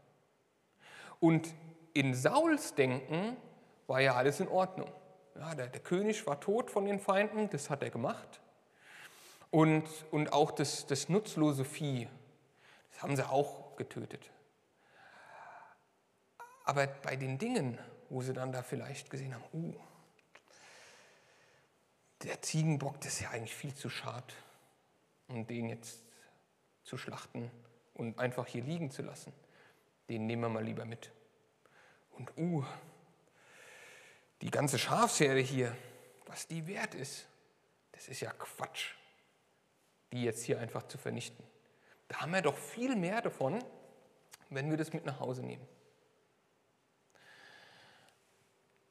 Und 1.19 1.53
in 1.93 2.13
Sauls 2.13 2.73
Denken 2.75 3.35
war 3.87 3.99
ja 3.99 4.15
alles 4.15 4.39
in 4.39 4.47
Ordnung. 4.47 4.89
Ja, 5.35 5.53
der, 5.53 5.67
der, 5.67 5.81
König 5.81 6.25
war 6.25 6.39
tot 6.39 6.71
von 6.71 6.85
den 6.85 6.99
Feinden, 6.99 7.49
das 7.49 7.69
hat 7.69 7.83
er 7.83 7.89
gemacht. 7.89 8.39
Und, 9.51 9.83
und 10.11 10.31
auch 10.31 10.51
das, 10.51 10.85
das 10.85 11.09
nutzlose 11.09 11.65
Vieh, 11.65 12.07
das 12.91 13.03
haben 13.03 13.15
sie 13.17 13.27
auch 13.27 13.75
getötet. 13.75 14.31
Aber 16.63 16.87
bei 16.87 17.17
den 17.17 17.37
Dingen, 17.37 17.77
wo 18.09 18.21
sie 18.21 18.33
dann 18.33 18.53
da 18.53 18.63
vielleicht 18.63 19.09
gesehen 19.09 19.33
haben, 19.33 19.43
uh, 19.53 19.73
der 22.25 22.41
Ziegenbock, 22.41 22.99
das 23.01 23.13
ist 23.13 23.21
ja 23.21 23.29
eigentlich 23.29 23.55
viel 23.55 23.73
zu 23.73 23.89
schad, 23.89 24.33
um 25.27 25.45
den 25.47 25.69
jetzt 25.69 26.03
zu 26.83 26.97
schlachten 26.97 27.51
und 27.93 28.19
einfach 28.19 28.47
hier 28.47 28.63
liegen 28.63 28.91
zu 28.91 29.01
lassen. 29.01 29.33
Den 30.09 30.27
nehmen 30.27 30.43
wir 30.43 30.49
mal 30.49 30.63
lieber 30.63 30.85
mit. 30.85 31.11
Und 32.11 32.31
uh, 32.37 32.63
die 34.41 34.51
ganze 34.51 34.77
Schafsherde 34.77 35.39
hier, 35.39 35.75
was 36.25 36.47
die 36.47 36.67
wert 36.67 36.95
ist, 36.95 37.27
das 37.91 38.07
ist 38.07 38.21
ja 38.21 38.31
Quatsch, 38.31 38.93
die 40.11 40.23
jetzt 40.23 40.43
hier 40.43 40.59
einfach 40.59 40.83
zu 40.83 40.97
vernichten. 40.97 41.43
Da 42.07 42.21
haben 42.21 42.31
wir 42.31 42.41
doch 42.41 42.57
viel 42.57 42.95
mehr 42.95 43.21
davon, 43.21 43.63
wenn 44.49 44.69
wir 44.69 44.77
das 44.77 44.93
mit 44.93 45.05
nach 45.05 45.19
Hause 45.19 45.43
nehmen. 45.43 45.67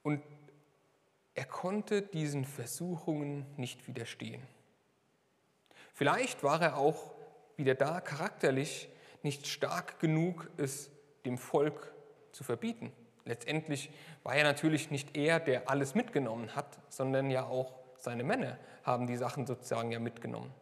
Und 0.02 0.22
er 1.34 1.44
konnte 1.44 2.02
diesen 2.02 2.44
Versuchungen 2.44 3.46
nicht 3.56 3.86
widerstehen. 3.88 4.42
Vielleicht 5.92 6.42
war 6.42 6.60
er 6.60 6.76
auch 6.76 7.12
wieder 7.56 7.74
da 7.74 8.00
charakterlich 8.00 8.88
nicht 9.22 9.46
stark 9.46 10.00
genug, 10.00 10.50
es 10.56 10.90
dem 11.24 11.38
Volk 11.38 11.92
zu 12.32 12.44
verbieten. 12.44 12.92
Letztendlich 13.24 13.90
war 14.22 14.34
er 14.34 14.44
natürlich 14.44 14.90
nicht 14.90 15.16
er, 15.16 15.40
der 15.40 15.70
alles 15.70 15.94
mitgenommen 15.94 16.54
hat, 16.54 16.78
sondern 16.88 17.30
ja 17.30 17.44
auch 17.44 17.74
seine 17.96 18.22
Männer 18.22 18.58
haben 18.82 19.06
die 19.06 19.16
Sachen 19.16 19.46
sozusagen 19.46 19.90
ja 19.90 19.98
mitgenommen. 19.98 20.52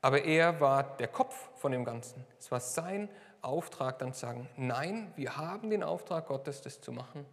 Aber 0.00 0.22
er 0.22 0.60
war 0.60 0.96
der 0.96 1.08
Kopf 1.08 1.50
von 1.56 1.72
dem 1.72 1.84
Ganzen. 1.84 2.24
Es 2.38 2.50
war 2.50 2.60
sein 2.60 3.08
Auftrag, 3.42 3.98
dann 3.98 4.14
zu 4.14 4.20
sagen, 4.20 4.48
nein, 4.56 5.12
wir 5.16 5.36
haben 5.36 5.70
den 5.70 5.82
Auftrag 5.82 6.26
Gottes, 6.26 6.62
das 6.62 6.80
zu 6.80 6.92
machen. 6.92 7.26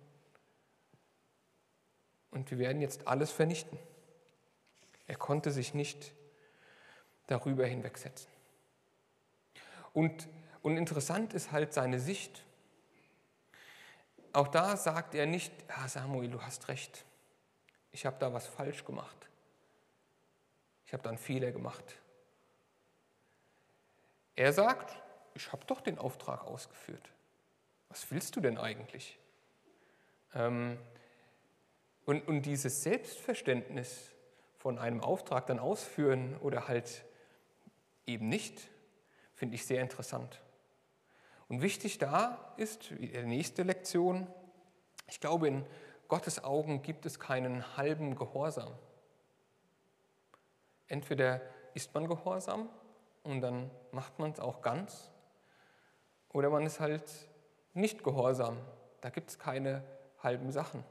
Und 2.36 2.52
wir 2.52 2.60
werden 2.60 2.82
jetzt 2.82 3.08
alles 3.08 3.32
vernichten. 3.32 3.80
Er 5.08 5.16
konnte 5.16 5.52
sich 5.52 5.74
nicht 5.74 6.14
darüber 7.28 7.66
hinwegsetzen. 7.66 8.30
Und, 9.94 10.28
und 10.62 10.76
interessant 10.76 11.34
ist 11.34 11.54
halt 11.54 11.74
seine 11.74 11.98
Sicht. 11.98 12.44
Auch 14.34 14.50
da 14.50 14.76
sagt 14.76 15.16
er 15.16 15.26
nicht, 15.26 15.54
ja 15.70 15.88
Samuel, 15.88 16.30
du 16.30 16.42
hast 16.42 16.68
recht, 16.68 17.06
ich 17.94 18.06
habe 18.06 18.18
da 18.20 18.34
was 18.34 18.48
falsch 18.48 18.84
gemacht. 18.84 19.30
Ich 20.86 20.92
habe 20.92 21.02
da 21.04 21.10
einen 21.10 21.18
Fehler 21.18 21.54
gemacht. 21.54 21.86
Er 24.36 24.52
sagt, 24.52 24.94
ich 25.36 25.54
habe 25.54 25.66
doch 25.68 25.80
den 25.80 25.98
Auftrag 25.98 26.44
ausgeführt. 26.44 27.10
Was 27.88 28.12
willst 28.12 28.36
du 28.36 28.42
denn 28.42 28.58
eigentlich? 28.58 29.18
Ähm, 30.34 30.78
und, 32.06 32.28
und 32.28 32.44
dieses 32.44 32.84
Selbstverständnis 32.84 34.12
von 34.58 34.80
einem 34.80 35.02
Auftrag 35.02 35.48
dann 35.48 35.60
ausführen 35.60 36.38
oder 36.38 36.68
halt 36.68 37.06
eben 38.06 38.30
nicht, 38.30 38.68
finde 39.34 39.56
ich 39.56 39.66
sehr 39.66 39.82
interessant. 39.82 40.42
Und 41.48 41.62
wichtig 41.62 41.98
da 41.98 42.54
ist, 42.58 42.98
wie 43.00 43.08
die 43.08 43.24
nächste 43.24 43.64
Lektion, 43.64 44.28
ich 45.08 45.20
glaube, 45.20 45.48
in 45.48 45.66
Gottes 46.08 46.44
Augen 46.44 46.82
gibt 46.82 47.06
es 47.06 47.20
keinen 47.20 47.78
halben 47.78 48.16
Gehorsam. 48.16 48.74
Entweder 50.88 51.42
ist 51.74 51.94
man 51.94 52.08
gehorsam 52.08 52.70
und 53.24 53.42
dann 53.42 53.70
macht 53.92 54.18
man 54.20 54.32
es 54.32 54.40
auch 54.40 54.62
ganz, 54.62 55.12
oder 56.30 56.50
man 56.50 56.66
ist 56.66 56.80
halt 56.80 57.12
nicht 57.74 58.04
gehorsam. 58.04 58.58
Da 59.02 59.10
gibt 59.10 59.30
es 59.30 59.40
keine 59.40 59.84
halben 60.22 60.52
Sachen. 60.52 60.84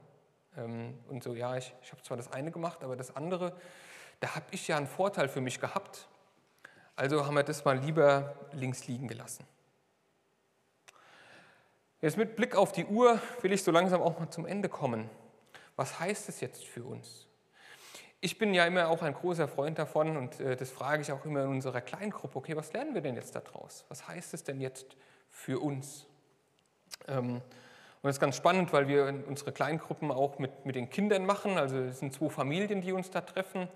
Ähm, 0.57 0.97
und 1.09 1.23
so, 1.23 1.33
ja, 1.33 1.57
ich, 1.57 1.73
ich 1.81 1.91
habe 1.91 2.01
zwar 2.03 2.17
das 2.17 2.31
eine 2.31 2.51
gemacht, 2.51 2.83
aber 2.83 2.95
das 2.95 3.15
andere, 3.15 3.53
da 4.19 4.35
habe 4.35 4.45
ich 4.51 4.67
ja 4.67 4.77
einen 4.77 4.87
Vorteil 4.87 5.27
für 5.27 5.41
mich 5.41 5.59
gehabt. 5.59 6.07
Also 6.95 7.25
haben 7.25 7.35
wir 7.35 7.43
das 7.43 7.65
mal 7.65 7.77
lieber 7.77 8.35
links 8.53 8.87
liegen 8.87 9.07
gelassen. 9.07 9.45
Jetzt 12.01 12.17
mit 12.17 12.35
Blick 12.35 12.55
auf 12.55 12.71
die 12.71 12.85
Uhr 12.85 13.19
will 13.41 13.51
ich 13.51 13.63
so 13.63 13.71
langsam 13.71 14.01
auch 14.01 14.19
mal 14.19 14.29
zum 14.29 14.45
Ende 14.45 14.69
kommen. 14.69 15.09
Was 15.75 15.99
heißt 15.99 16.29
es 16.29 16.39
jetzt 16.39 16.65
für 16.65 16.83
uns? 16.83 17.27
Ich 18.21 18.37
bin 18.37 18.53
ja 18.53 18.65
immer 18.65 18.87
auch 18.87 19.01
ein 19.01 19.13
großer 19.13 19.47
Freund 19.47 19.77
davon 19.77 20.15
und 20.15 20.39
äh, 20.39 20.55
das 20.55 20.71
frage 20.71 21.01
ich 21.01 21.11
auch 21.11 21.25
immer 21.25 21.43
in 21.43 21.49
unserer 21.49 21.81
Kleingruppe, 21.81 22.37
okay, 22.37 22.55
was 22.55 22.71
lernen 22.73 22.93
wir 22.93 23.01
denn 23.01 23.15
jetzt 23.15 23.35
daraus? 23.35 23.85
Was 23.89 24.07
heißt 24.07 24.33
es 24.33 24.43
denn 24.43 24.61
jetzt 24.61 24.95
für 25.29 25.61
uns? 25.61 26.07
Ähm, 27.07 27.41
und 28.05 28.09
das 28.09 28.17
ist 28.17 28.21
ganz 28.21 28.37
spannend, 28.37 28.71
weil 28.71 28.87
wir 28.87 29.23
unsere 29.25 29.51
Kleingruppen 29.51 30.11
auch 30.11 30.37
mit, 30.37 30.63
mit 30.63 30.75
den 30.75 30.91
Kindern 30.91 31.25
machen. 31.25 31.57
Also 31.57 31.79
es 31.79 31.97
sind 31.97 32.13
zwei 32.13 32.29
Familien, 32.29 32.81
die 32.81 32.91
uns 32.91 33.09
da 33.09 33.21
treffen. 33.21 33.67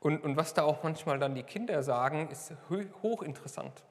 Und, 0.00 0.24
und 0.24 0.38
was 0.38 0.54
da 0.54 0.62
auch 0.62 0.82
manchmal 0.84 1.18
dann 1.18 1.34
die 1.34 1.42
Kinder 1.42 1.82
sagen, 1.82 2.30
ist 2.30 2.54
hochinteressant. 3.02 3.84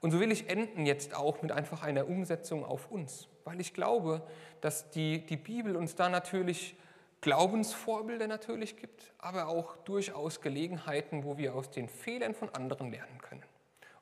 Und 0.00 0.12
so 0.12 0.18
will 0.18 0.32
ich 0.32 0.48
enden 0.48 0.86
jetzt 0.86 1.14
auch 1.14 1.42
mit 1.42 1.52
einfach 1.52 1.82
einer 1.82 2.08
Umsetzung 2.08 2.64
auf 2.64 2.90
uns, 2.90 3.28
weil 3.44 3.60
ich 3.60 3.74
glaube, 3.74 4.22
dass 4.62 4.88
die, 4.92 5.26
die 5.26 5.36
Bibel 5.36 5.76
uns 5.76 5.94
da 5.94 6.08
natürlich 6.08 6.74
Glaubensvorbilder 7.20 8.28
natürlich 8.28 8.78
gibt, 8.78 9.12
aber 9.18 9.48
auch 9.48 9.76
durchaus 9.76 10.40
Gelegenheiten, 10.40 11.22
wo 11.24 11.36
wir 11.36 11.54
aus 11.54 11.70
den 11.70 11.90
Fehlern 11.90 12.34
von 12.34 12.48
anderen 12.54 12.92
lernen 12.92 13.20
können. 13.20 13.42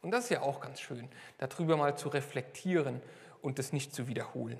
Und 0.02 0.12
das 0.12 0.26
ist 0.26 0.30
ja 0.30 0.42
auch 0.42 0.60
ganz 0.60 0.78
schön, 0.78 1.08
darüber 1.38 1.76
mal 1.76 1.98
zu 1.98 2.08
reflektieren 2.10 3.02
und 3.46 3.58
es 3.58 3.72
nicht 3.72 3.94
zu 3.94 4.08
wiederholen. 4.08 4.58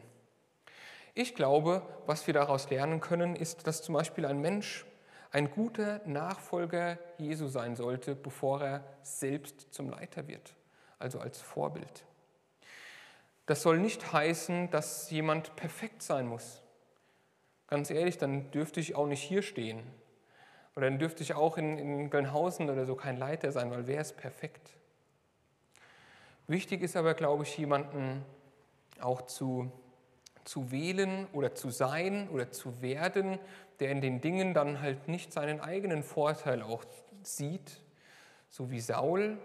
Ich 1.14 1.34
glaube, 1.34 1.82
was 2.06 2.26
wir 2.26 2.34
daraus 2.34 2.70
lernen 2.70 3.00
können, 3.00 3.34
ist, 3.34 3.66
dass 3.66 3.82
zum 3.82 3.94
Beispiel 3.94 4.24
ein 4.26 4.40
Mensch 4.40 4.86
ein 5.32 5.50
guter 5.50 6.00
Nachfolger 6.06 6.98
Jesu 7.18 7.48
sein 7.48 7.74
sollte, 7.74 8.14
bevor 8.14 8.62
er 8.62 8.84
selbst 9.02 9.74
zum 9.74 9.90
Leiter 9.90 10.28
wird 10.28 10.54
also 10.98 11.20
als 11.20 11.40
Vorbild. 11.40 12.04
Das 13.46 13.62
soll 13.62 13.78
nicht 13.78 14.12
heißen, 14.12 14.70
dass 14.70 15.10
jemand 15.10 15.54
perfekt 15.56 16.02
sein 16.02 16.26
muss. 16.26 16.62
Ganz 17.68 17.90
ehrlich, 17.90 18.18
dann 18.18 18.50
dürfte 18.50 18.80
ich 18.80 18.94
auch 18.94 19.06
nicht 19.06 19.22
hier 19.22 19.42
stehen. 19.42 19.82
Oder 20.74 20.90
dann 20.90 20.98
dürfte 20.98 21.22
ich 21.22 21.34
auch 21.34 21.58
in, 21.58 21.78
in 21.78 22.10
Gelnhausen 22.10 22.70
oder 22.70 22.86
so 22.86 22.96
kein 22.96 23.16
Leiter 23.16 23.52
sein, 23.52 23.70
weil 23.70 23.86
wer 23.86 24.00
ist 24.00 24.16
perfekt? 24.16 24.70
Wichtig 26.48 26.82
ist 26.82 26.96
aber, 26.96 27.14
glaube 27.14 27.42
ich, 27.42 27.56
jemanden 27.58 28.24
auch 29.02 29.22
zu, 29.22 29.70
zu 30.44 30.70
wählen 30.70 31.26
oder 31.32 31.54
zu 31.54 31.70
sein 31.70 32.28
oder 32.30 32.50
zu 32.50 32.80
werden, 32.82 33.38
der 33.80 33.90
in 33.90 34.00
den 34.00 34.20
Dingen 34.20 34.54
dann 34.54 34.80
halt 34.80 35.08
nicht 35.08 35.32
seinen 35.32 35.60
eigenen 35.60 36.02
Vorteil 36.02 36.62
auch 36.62 36.84
sieht, 37.22 37.80
so 38.48 38.70
wie 38.70 38.80
Saul 38.80 39.38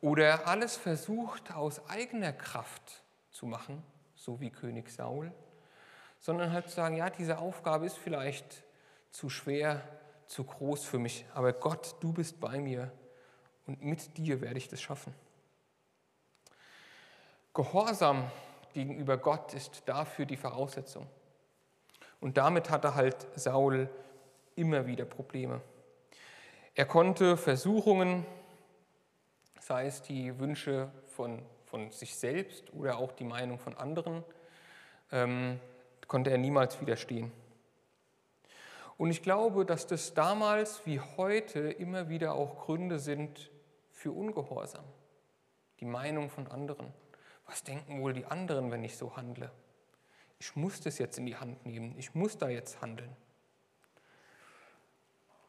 oder 0.00 0.48
alles 0.48 0.76
versucht 0.76 1.52
aus 1.54 1.88
eigener 1.88 2.32
Kraft 2.32 3.02
zu 3.30 3.46
machen, 3.46 3.82
so 4.14 4.40
wie 4.40 4.50
König 4.50 4.90
Saul, 4.90 5.32
sondern 6.18 6.52
halt 6.52 6.68
zu 6.68 6.76
sagen, 6.76 6.96
ja, 6.96 7.10
diese 7.10 7.38
Aufgabe 7.38 7.86
ist 7.86 7.98
vielleicht 7.98 8.64
zu 9.10 9.28
schwer, 9.28 9.82
zu 10.26 10.44
groß 10.44 10.84
für 10.84 10.98
mich, 10.98 11.26
aber 11.34 11.52
Gott, 11.52 11.96
du 12.00 12.12
bist 12.12 12.40
bei 12.40 12.58
mir 12.58 12.90
und 13.66 13.84
mit 13.84 14.16
dir 14.16 14.40
werde 14.40 14.58
ich 14.58 14.68
das 14.68 14.80
schaffen. 14.80 15.14
Gehorsam 17.54 18.30
gegenüber 18.72 19.16
Gott 19.18 19.54
ist 19.54 19.82
dafür 19.86 20.26
die 20.26 20.36
Voraussetzung. 20.36 21.06
Und 22.20 22.36
damit 22.36 22.70
hatte 22.70 22.94
halt 22.94 23.26
Saul 23.34 23.88
immer 24.54 24.86
wieder 24.86 25.04
Probleme. 25.04 25.60
Er 26.74 26.86
konnte 26.86 27.36
Versuchungen 27.36 28.24
sei 29.62 29.86
es 29.86 30.02
die 30.02 30.38
Wünsche 30.38 30.90
von, 31.06 31.40
von 31.66 31.90
sich 31.92 32.16
selbst 32.16 32.72
oder 32.74 32.98
auch 32.98 33.12
die 33.12 33.24
Meinung 33.24 33.58
von 33.58 33.76
anderen, 33.76 34.24
ähm, 35.12 35.60
konnte 36.08 36.30
er 36.30 36.38
niemals 36.38 36.80
widerstehen. 36.80 37.32
Und 38.98 39.10
ich 39.10 39.22
glaube, 39.22 39.64
dass 39.64 39.86
das 39.86 40.14
damals 40.14 40.84
wie 40.84 41.00
heute 41.00 41.60
immer 41.60 42.08
wieder 42.08 42.34
auch 42.34 42.58
Gründe 42.58 42.98
sind 42.98 43.50
für 43.90 44.12
Ungehorsam. 44.12 44.84
Die 45.80 45.84
Meinung 45.84 46.28
von 46.28 46.46
anderen. 46.48 46.92
Was 47.52 47.64
denken 47.64 48.00
wohl 48.00 48.14
die 48.14 48.24
anderen, 48.24 48.70
wenn 48.70 48.82
ich 48.82 48.96
so 48.96 49.14
handle? 49.14 49.50
Ich 50.40 50.56
muss 50.56 50.80
das 50.80 50.96
jetzt 50.96 51.18
in 51.18 51.26
die 51.26 51.36
Hand 51.36 51.66
nehmen. 51.66 51.94
Ich 51.98 52.14
muss 52.14 52.38
da 52.38 52.48
jetzt 52.48 52.80
handeln. 52.80 53.14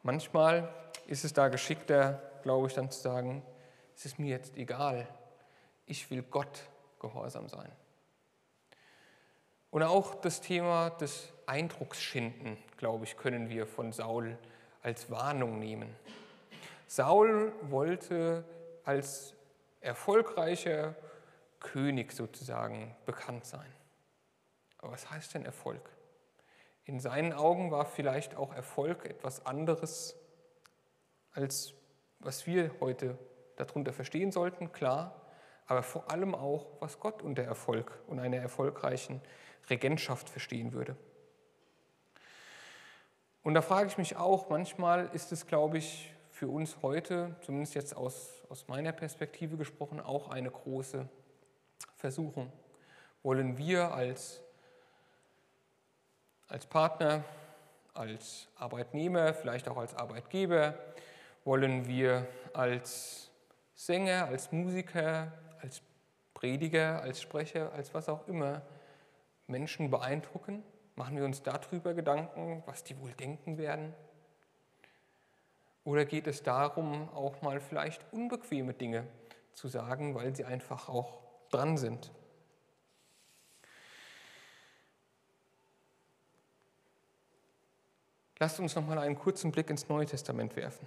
Manchmal 0.02 0.68
ist 1.06 1.24
es 1.24 1.32
da 1.32 1.48
geschickter, 1.48 2.20
glaube 2.42 2.66
ich, 2.66 2.74
dann 2.74 2.90
zu 2.90 3.00
sagen, 3.00 3.42
es 3.96 4.04
ist 4.04 4.18
mir 4.18 4.28
jetzt 4.28 4.58
egal, 4.58 5.08
ich 5.86 6.10
will 6.10 6.22
Gott 6.22 6.68
gehorsam 7.00 7.48
sein. 7.48 7.72
Und 9.70 9.82
auch 9.82 10.14
das 10.14 10.42
Thema 10.42 10.90
des 10.90 11.32
Eindrucksschinden, 11.46 12.58
glaube 12.76 13.06
ich, 13.06 13.16
können 13.16 13.48
wir 13.48 13.66
von 13.66 13.92
Saul 13.92 14.36
als 14.82 15.10
Warnung 15.10 15.58
nehmen. 15.58 15.88
Saul 16.86 17.54
wollte 17.62 18.44
als 18.84 19.32
erfolgreicher 19.80 20.94
König 21.64 22.12
sozusagen 22.12 22.94
bekannt 23.06 23.46
sein. 23.46 23.72
Aber 24.78 24.92
was 24.92 25.10
heißt 25.10 25.34
denn 25.34 25.44
Erfolg? 25.44 25.90
In 26.84 27.00
seinen 27.00 27.32
Augen 27.32 27.70
war 27.70 27.86
vielleicht 27.86 28.36
auch 28.36 28.54
Erfolg 28.54 29.06
etwas 29.06 29.46
anderes, 29.46 30.14
als 31.32 31.72
was 32.20 32.46
wir 32.46 32.70
heute 32.80 33.18
darunter 33.56 33.92
verstehen 33.92 34.30
sollten, 34.30 34.72
klar, 34.72 35.22
aber 35.66 35.82
vor 35.82 36.10
allem 36.10 36.34
auch, 36.34 36.66
was 36.80 37.00
Gott 37.00 37.22
unter 37.22 37.42
Erfolg 37.42 37.98
und 38.06 38.20
einer 38.20 38.36
erfolgreichen 38.36 39.22
Regentschaft 39.70 40.28
verstehen 40.28 40.74
würde. 40.74 40.96
Und 43.42 43.54
da 43.54 43.62
frage 43.62 43.88
ich 43.88 43.96
mich 43.96 44.16
auch, 44.16 44.50
manchmal 44.50 45.08
ist 45.14 45.32
es, 45.32 45.46
glaube 45.46 45.78
ich, 45.78 46.12
für 46.30 46.48
uns 46.48 46.76
heute, 46.82 47.34
zumindest 47.40 47.74
jetzt 47.74 47.96
aus, 47.96 48.42
aus 48.50 48.68
meiner 48.68 48.92
Perspektive 48.92 49.56
gesprochen, 49.56 50.00
auch 50.00 50.28
eine 50.28 50.50
große 50.50 51.08
Versuchung. 51.96 52.52
Wollen 53.22 53.56
wir 53.56 53.92
als, 53.92 54.42
als 56.48 56.66
Partner, 56.66 57.24
als 57.94 58.48
Arbeitnehmer, 58.56 59.34
vielleicht 59.34 59.68
auch 59.68 59.76
als 59.76 59.94
Arbeitgeber, 59.94 60.74
wollen 61.44 61.86
wir 61.86 62.26
als 62.52 63.30
Sänger, 63.74 64.26
als 64.26 64.52
Musiker, 64.52 65.32
als 65.62 65.82
Prediger, 66.32 67.02
als 67.02 67.20
Sprecher, 67.22 67.72
als 67.72 67.94
was 67.94 68.08
auch 68.08 68.26
immer 68.28 68.62
Menschen 69.46 69.90
beeindrucken? 69.90 70.62
Machen 70.96 71.16
wir 71.16 71.24
uns 71.24 71.42
darüber 71.42 71.94
Gedanken, 71.94 72.62
was 72.66 72.84
die 72.84 72.98
wohl 73.00 73.12
denken 73.12 73.58
werden? 73.58 73.94
Oder 75.84 76.04
geht 76.04 76.26
es 76.26 76.42
darum, 76.42 77.10
auch 77.10 77.42
mal 77.42 77.60
vielleicht 77.60 78.04
unbequeme 78.12 78.72
Dinge 78.72 79.06
zu 79.52 79.68
sagen, 79.68 80.14
weil 80.14 80.34
sie 80.34 80.44
einfach 80.44 80.88
auch 80.88 81.23
dran 81.54 81.76
sind? 81.76 82.10
Lasst 88.38 88.60
uns 88.60 88.74
noch 88.74 88.86
mal 88.86 88.98
einen 88.98 89.18
kurzen 89.18 89.52
Blick 89.52 89.70
ins 89.70 89.88
Neue 89.88 90.06
Testament 90.06 90.56
werfen. 90.56 90.86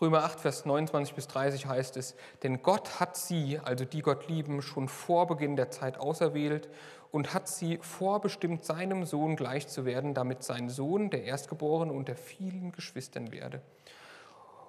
Römer 0.00 0.24
8, 0.24 0.40
Vers 0.40 0.64
29 0.64 1.14
bis 1.14 1.28
30 1.28 1.66
heißt 1.66 1.96
es, 1.96 2.16
denn 2.42 2.62
Gott 2.62 3.00
hat 3.00 3.16
sie, 3.16 3.58
also 3.58 3.84
die 3.84 4.02
Gott 4.02 4.28
lieben, 4.28 4.60
schon 4.60 4.88
vor 4.88 5.26
Beginn 5.26 5.56
der 5.56 5.70
Zeit 5.70 5.98
auserwählt 5.98 6.68
und 7.10 7.32
hat 7.32 7.48
sie 7.48 7.78
vorbestimmt, 7.80 8.64
seinem 8.64 9.04
Sohn 9.04 9.36
gleich 9.36 9.68
zu 9.68 9.84
werden, 9.84 10.14
damit 10.14 10.42
sein 10.42 10.68
Sohn 10.68 11.10
der 11.10 11.24
Erstgeborene 11.24 11.92
unter 11.92 12.16
vielen 12.16 12.72
Geschwistern 12.72 13.30
werde. 13.30 13.62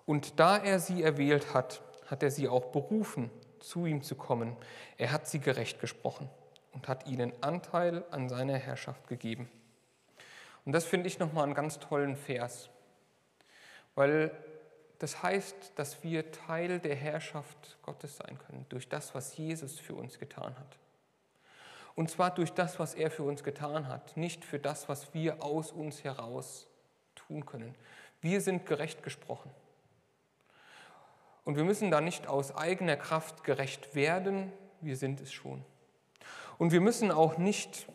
Und 0.05 0.39
da 0.39 0.57
er 0.57 0.79
sie 0.79 1.01
erwählt 1.01 1.53
hat, 1.53 1.81
hat 2.05 2.21
er 2.21 2.29
sie 2.29 2.47
auch 2.47 2.65
berufen, 2.65 3.31
zu 3.65 3.85
ihm 3.85 4.01
zu 4.01 4.15
kommen. 4.15 4.55
Er 4.97 5.11
hat 5.11 5.27
sie 5.27 5.39
gerecht 5.39 5.79
gesprochen 5.79 6.29
und 6.71 6.87
hat 6.87 7.07
ihnen 7.07 7.31
Anteil 7.41 8.03
an 8.11 8.29
seiner 8.29 8.57
Herrschaft 8.57 9.07
gegeben. 9.07 9.49
Und 10.65 10.71
das 10.71 10.85
finde 10.85 11.07
ich 11.07 11.19
nochmal 11.19 11.43
einen 11.43 11.53
ganz 11.53 11.79
tollen 11.79 12.15
Vers, 12.15 12.69
weil 13.95 14.31
das 14.99 15.21
heißt, 15.21 15.73
dass 15.75 16.03
wir 16.03 16.31
Teil 16.31 16.79
der 16.79 16.95
Herrschaft 16.95 17.77
Gottes 17.83 18.17
sein 18.17 18.39
können, 18.39 18.65
durch 18.69 18.87
das, 18.87 19.13
was 19.13 19.37
Jesus 19.37 19.79
für 19.79 19.93
uns 19.93 20.19
getan 20.19 20.57
hat. 20.57 20.77
Und 21.95 22.09
zwar 22.09 22.33
durch 22.33 22.51
das, 22.51 22.79
was 22.79 22.93
er 22.93 23.11
für 23.11 23.23
uns 23.23 23.43
getan 23.43 23.87
hat, 23.87 24.17
nicht 24.17 24.43
für 24.43 24.59
das, 24.59 24.89
was 24.89 25.13
wir 25.13 25.43
aus 25.43 25.71
uns 25.71 26.03
heraus 26.03 26.67
tun 27.15 27.45
können. 27.45 27.75
Wir 28.21 28.41
sind 28.41 28.65
gerecht 28.65 29.03
gesprochen. 29.03 29.51
Und 31.45 31.55
wir 31.55 31.63
müssen 31.63 31.91
da 31.91 32.01
nicht 32.01 32.27
aus 32.27 32.55
eigener 32.55 32.97
Kraft 32.97 33.43
gerecht 33.43 33.95
werden, 33.95 34.51
wir 34.81 34.97
sind 34.97 35.21
es 35.21 35.31
schon. 35.31 35.63
Und 36.57 36.73
wir 36.73 36.81
müssen 36.81 37.11
auch 37.11 37.37
nicht 37.37 37.87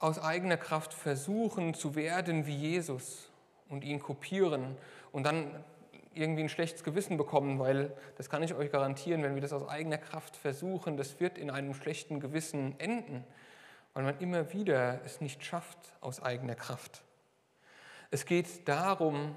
aus 0.00 0.18
eigener 0.18 0.56
Kraft 0.56 0.92
versuchen 0.92 1.74
zu 1.74 1.94
werden 1.94 2.46
wie 2.46 2.56
Jesus, 2.56 3.30
und 3.70 3.84
ihn 3.84 4.00
kopieren 4.00 4.76
und 5.12 5.24
dann 5.24 5.64
irgendwie 6.12 6.42
ein 6.42 6.48
schlechtes 6.48 6.84
Gewissen 6.84 7.16
bekommen, 7.16 7.58
weil 7.60 7.96
das 8.16 8.28
kann 8.28 8.42
ich 8.42 8.52
euch 8.52 8.70
garantieren, 8.70 9.22
wenn 9.22 9.34
wir 9.34 9.42
das 9.42 9.52
aus 9.52 9.66
eigener 9.68 9.98
Kraft 9.98 10.36
versuchen, 10.36 10.96
das 10.96 11.20
wird 11.20 11.38
in 11.38 11.50
einem 11.50 11.72
schlechten 11.72 12.20
Gewissen 12.20 12.78
enden, 12.78 13.24
weil 13.94 14.02
man 14.02 14.18
immer 14.18 14.52
wieder 14.52 15.00
es 15.04 15.20
nicht 15.20 15.44
schafft 15.44 15.78
aus 16.00 16.20
eigener 16.20 16.56
Kraft. 16.56 17.02
Es 18.10 18.26
geht 18.26 18.68
darum, 18.68 19.36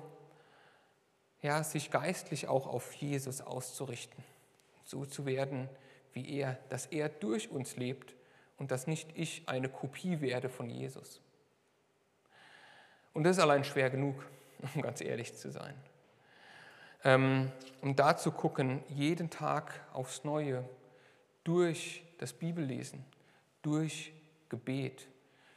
ja, 1.44 1.64
sich 1.64 1.92
geistlich 1.92 2.48
auch 2.48 2.66
auf 2.66 2.94
Jesus 2.94 3.42
auszurichten, 3.42 4.24
so 4.84 5.06
zu 5.06 5.26
werden 5.26 5.70
wie 6.14 6.38
er, 6.38 6.58
dass 6.70 6.86
er 6.88 7.10
durch 7.10 7.50
uns 7.50 7.76
lebt 7.76 8.14
und 8.58 8.72
dass 8.72 8.88
nicht 8.88 9.10
ich 9.16 9.44
eine 9.48 9.70
Kopie 9.70 10.22
werde 10.22 10.50
von 10.50 10.70
Jesus. 10.70 11.20
Und 13.14 13.24
das 13.24 13.38
ist 13.38 13.44
allein 13.44 13.64
schwer 13.64 13.90
genug, 13.90 14.16
um 14.76 14.82
ganz 14.82 15.02
ehrlich 15.02 15.36
zu 15.36 15.52
sein. 15.52 15.76
Ähm, 17.04 17.52
um 17.82 17.96
da 17.96 18.16
zu 18.16 18.32
gucken, 18.32 18.82
jeden 18.88 19.30
Tag 19.30 19.82
aufs 19.92 20.24
Neue, 20.24 20.64
durch 21.44 22.06
das 22.20 22.32
Bibellesen, 22.32 23.04
durch 23.62 24.14
Gebet, 24.48 25.10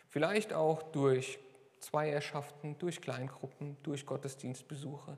vielleicht 0.08 0.52
auch 0.52 0.82
durch 0.82 1.38
Zweierschaften, 1.78 2.76
durch 2.78 3.00
Kleingruppen, 3.00 3.76
durch 3.84 4.04
Gottesdienstbesuche, 4.04 5.16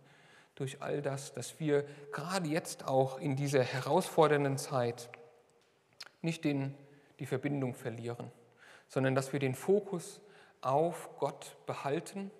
durch 0.58 0.82
all 0.82 1.02
das, 1.02 1.32
dass 1.32 1.60
wir 1.60 1.86
gerade 2.10 2.48
jetzt 2.48 2.86
auch 2.86 3.18
in 3.18 3.36
dieser 3.36 3.62
herausfordernden 3.62 4.58
Zeit 4.58 5.08
nicht 6.20 6.44
den, 6.44 6.74
die 7.20 7.26
Verbindung 7.26 7.74
verlieren, 7.74 8.32
sondern 8.88 9.14
dass 9.14 9.32
wir 9.32 9.38
den 9.38 9.54
Fokus 9.54 10.20
auf 10.60 11.10
Gott 11.18 11.56
behalten 11.66 12.32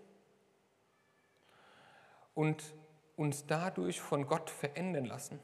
und 2.35 2.75
uns 3.17 3.47
dadurch 3.47 4.01
von 4.01 4.27
Gott 4.27 4.51
verändern 4.51 5.05
lassen. 5.05 5.39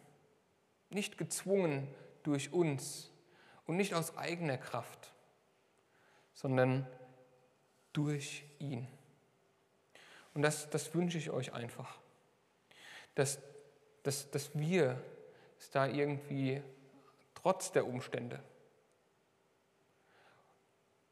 Nicht 0.90 1.16
gezwungen 1.16 1.88
durch 2.24 2.52
uns 2.52 3.12
und 3.66 3.76
nicht 3.76 3.94
aus 3.94 4.16
eigener 4.16 4.58
Kraft, 4.58 5.12
sondern 6.32 6.86
durch 7.92 8.44
ihn. 8.58 8.88
Und 10.34 10.42
das, 10.42 10.68
das 10.70 10.92
wünsche 10.94 11.18
ich 11.18 11.30
euch 11.30 11.52
einfach, 11.52 11.98
dass, 13.14 13.40
dass, 14.02 14.30
dass 14.30 14.56
wir 14.58 15.00
es 15.58 15.70
da 15.70 15.86
irgendwie 15.86 16.62
trotz 17.34 17.72
der 17.72 17.86
Umstände 17.86 18.40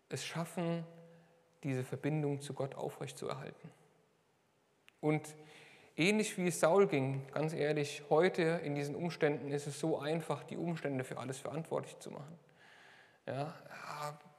es 0.09 0.25
schaffen, 0.25 0.85
diese 1.63 1.85
Verbindung 1.85 2.41
zu 2.41 2.55
Gott 2.55 2.75
aufrechtzuerhalten. 2.75 3.71
Und 5.01 5.35
ähnlich 5.97 6.37
wie 6.37 6.49
es 6.49 6.61
Saul 6.61 6.87
ging, 6.87 7.27
ganz 7.33 7.53
ehrlich, 7.53 8.03
heute 8.11 8.43
in 8.43 8.75
diesen 8.75 8.95
Umständen 8.95 9.51
ist 9.51 9.67
es 9.67 9.81
so 9.81 9.99
einfach, 9.99 10.43
die 10.43 10.57
Umstände 10.57 11.05
für 11.05 11.19
alles 11.19 11.39
verantwortlich 11.39 11.99
zu 11.99 12.11
machen. 12.11 12.39
Ja, 13.27 13.55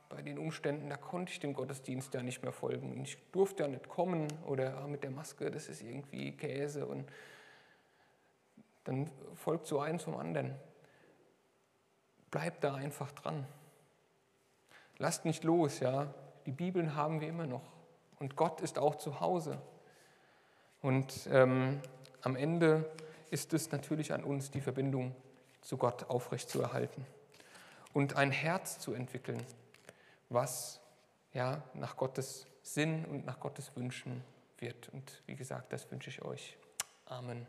bei 0.09 0.21
den 0.21 0.37
Umständen, 0.37 0.89
da 0.89 0.97
konnte 0.97 1.31
ich 1.31 1.39
dem 1.39 1.53
Gottesdienst 1.53 2.13
ja 2.13 2.21
nicht 2.21 2.43
mehr 2.43 2.51
folgen. 2.51 3.01
Ich 3.01 3.17
durfte 3.31 3.63
ja 3.63 3.69
nicht 3.69 3.89
kommen 3.89 4.27
oder 4.45 4.85
mit 4.87 5.03
der 5.03 5.11
Maske, 5.11 5.49
das 5.49 5.67
ist 5.67 5.81
irgendwie 5.81 6.33
Käse. 6.33 6.85
Und 6.85 7.09
dann 8.83 9.09
folgt 9.35 9.67
so 9.67 9.79
eins 9.79 10.03
vom 10.03 10.15
anderen. 10.15 10.55
Bleibt 12.31 12.63
da 12.63 12.75
einfach 12.75 13.11
dran. 13.11 13.45
Lasst 14.97 15.25
nicht 15.25 15.43
los, 15.43 15.79
ja. 15.79 16.13
Die 16.45 16.51
Bibeln 16.51 16.95
haben 16.95 17.21
wir 17.21 17.27
immer 17.27 17.47
noch. 17.47 17.63
Und 18.19 18.35
Gott 18.35 18.61
ist 18.61 18.77
auch 18.77 18.95
zu 18.95 19.19
Hause. 19.19 19.61
Und 20.81 21.27
ähm, 21.31 21.81
am 22.21 22.35
Ende 22.35 22.89
ist 23.31 23.53
es 23.53 23.71
natürlich 23.71 24.13
an 24.13 24.23
uns, 24.23 24.51
die 24.51 24.61
Verbindung 24.61 25.15
zu 25.61 25.77
Gott 25.77 26.09
aufrechtzuerhalten 26.09 27.05
und 27.93 28.17
ein 28.17 28.31
Herz 28.31 28.79
zu 28.79 28.93
entwickeln, 28.93 29.41
was 30.29 30.81
ja, 31.33 31.63
nach 31.73 31.97
Gottes 31.97 32.47
Sinn 32.61 33.05
und 33.05 33.25
nach 33.25 33.39
Gottes 33.39 33.75
Wünschen 33.75 34.23
wird. 34.59 34.89
Und 34.89 35.21
wie 35.25 35.35
gesagt, 35.35 35.73
das 35.73 35.89
wünsche 35.91 36.09
ich 36.09 36.21
euch. 36.21 36.57
Amen. 37.05 37.45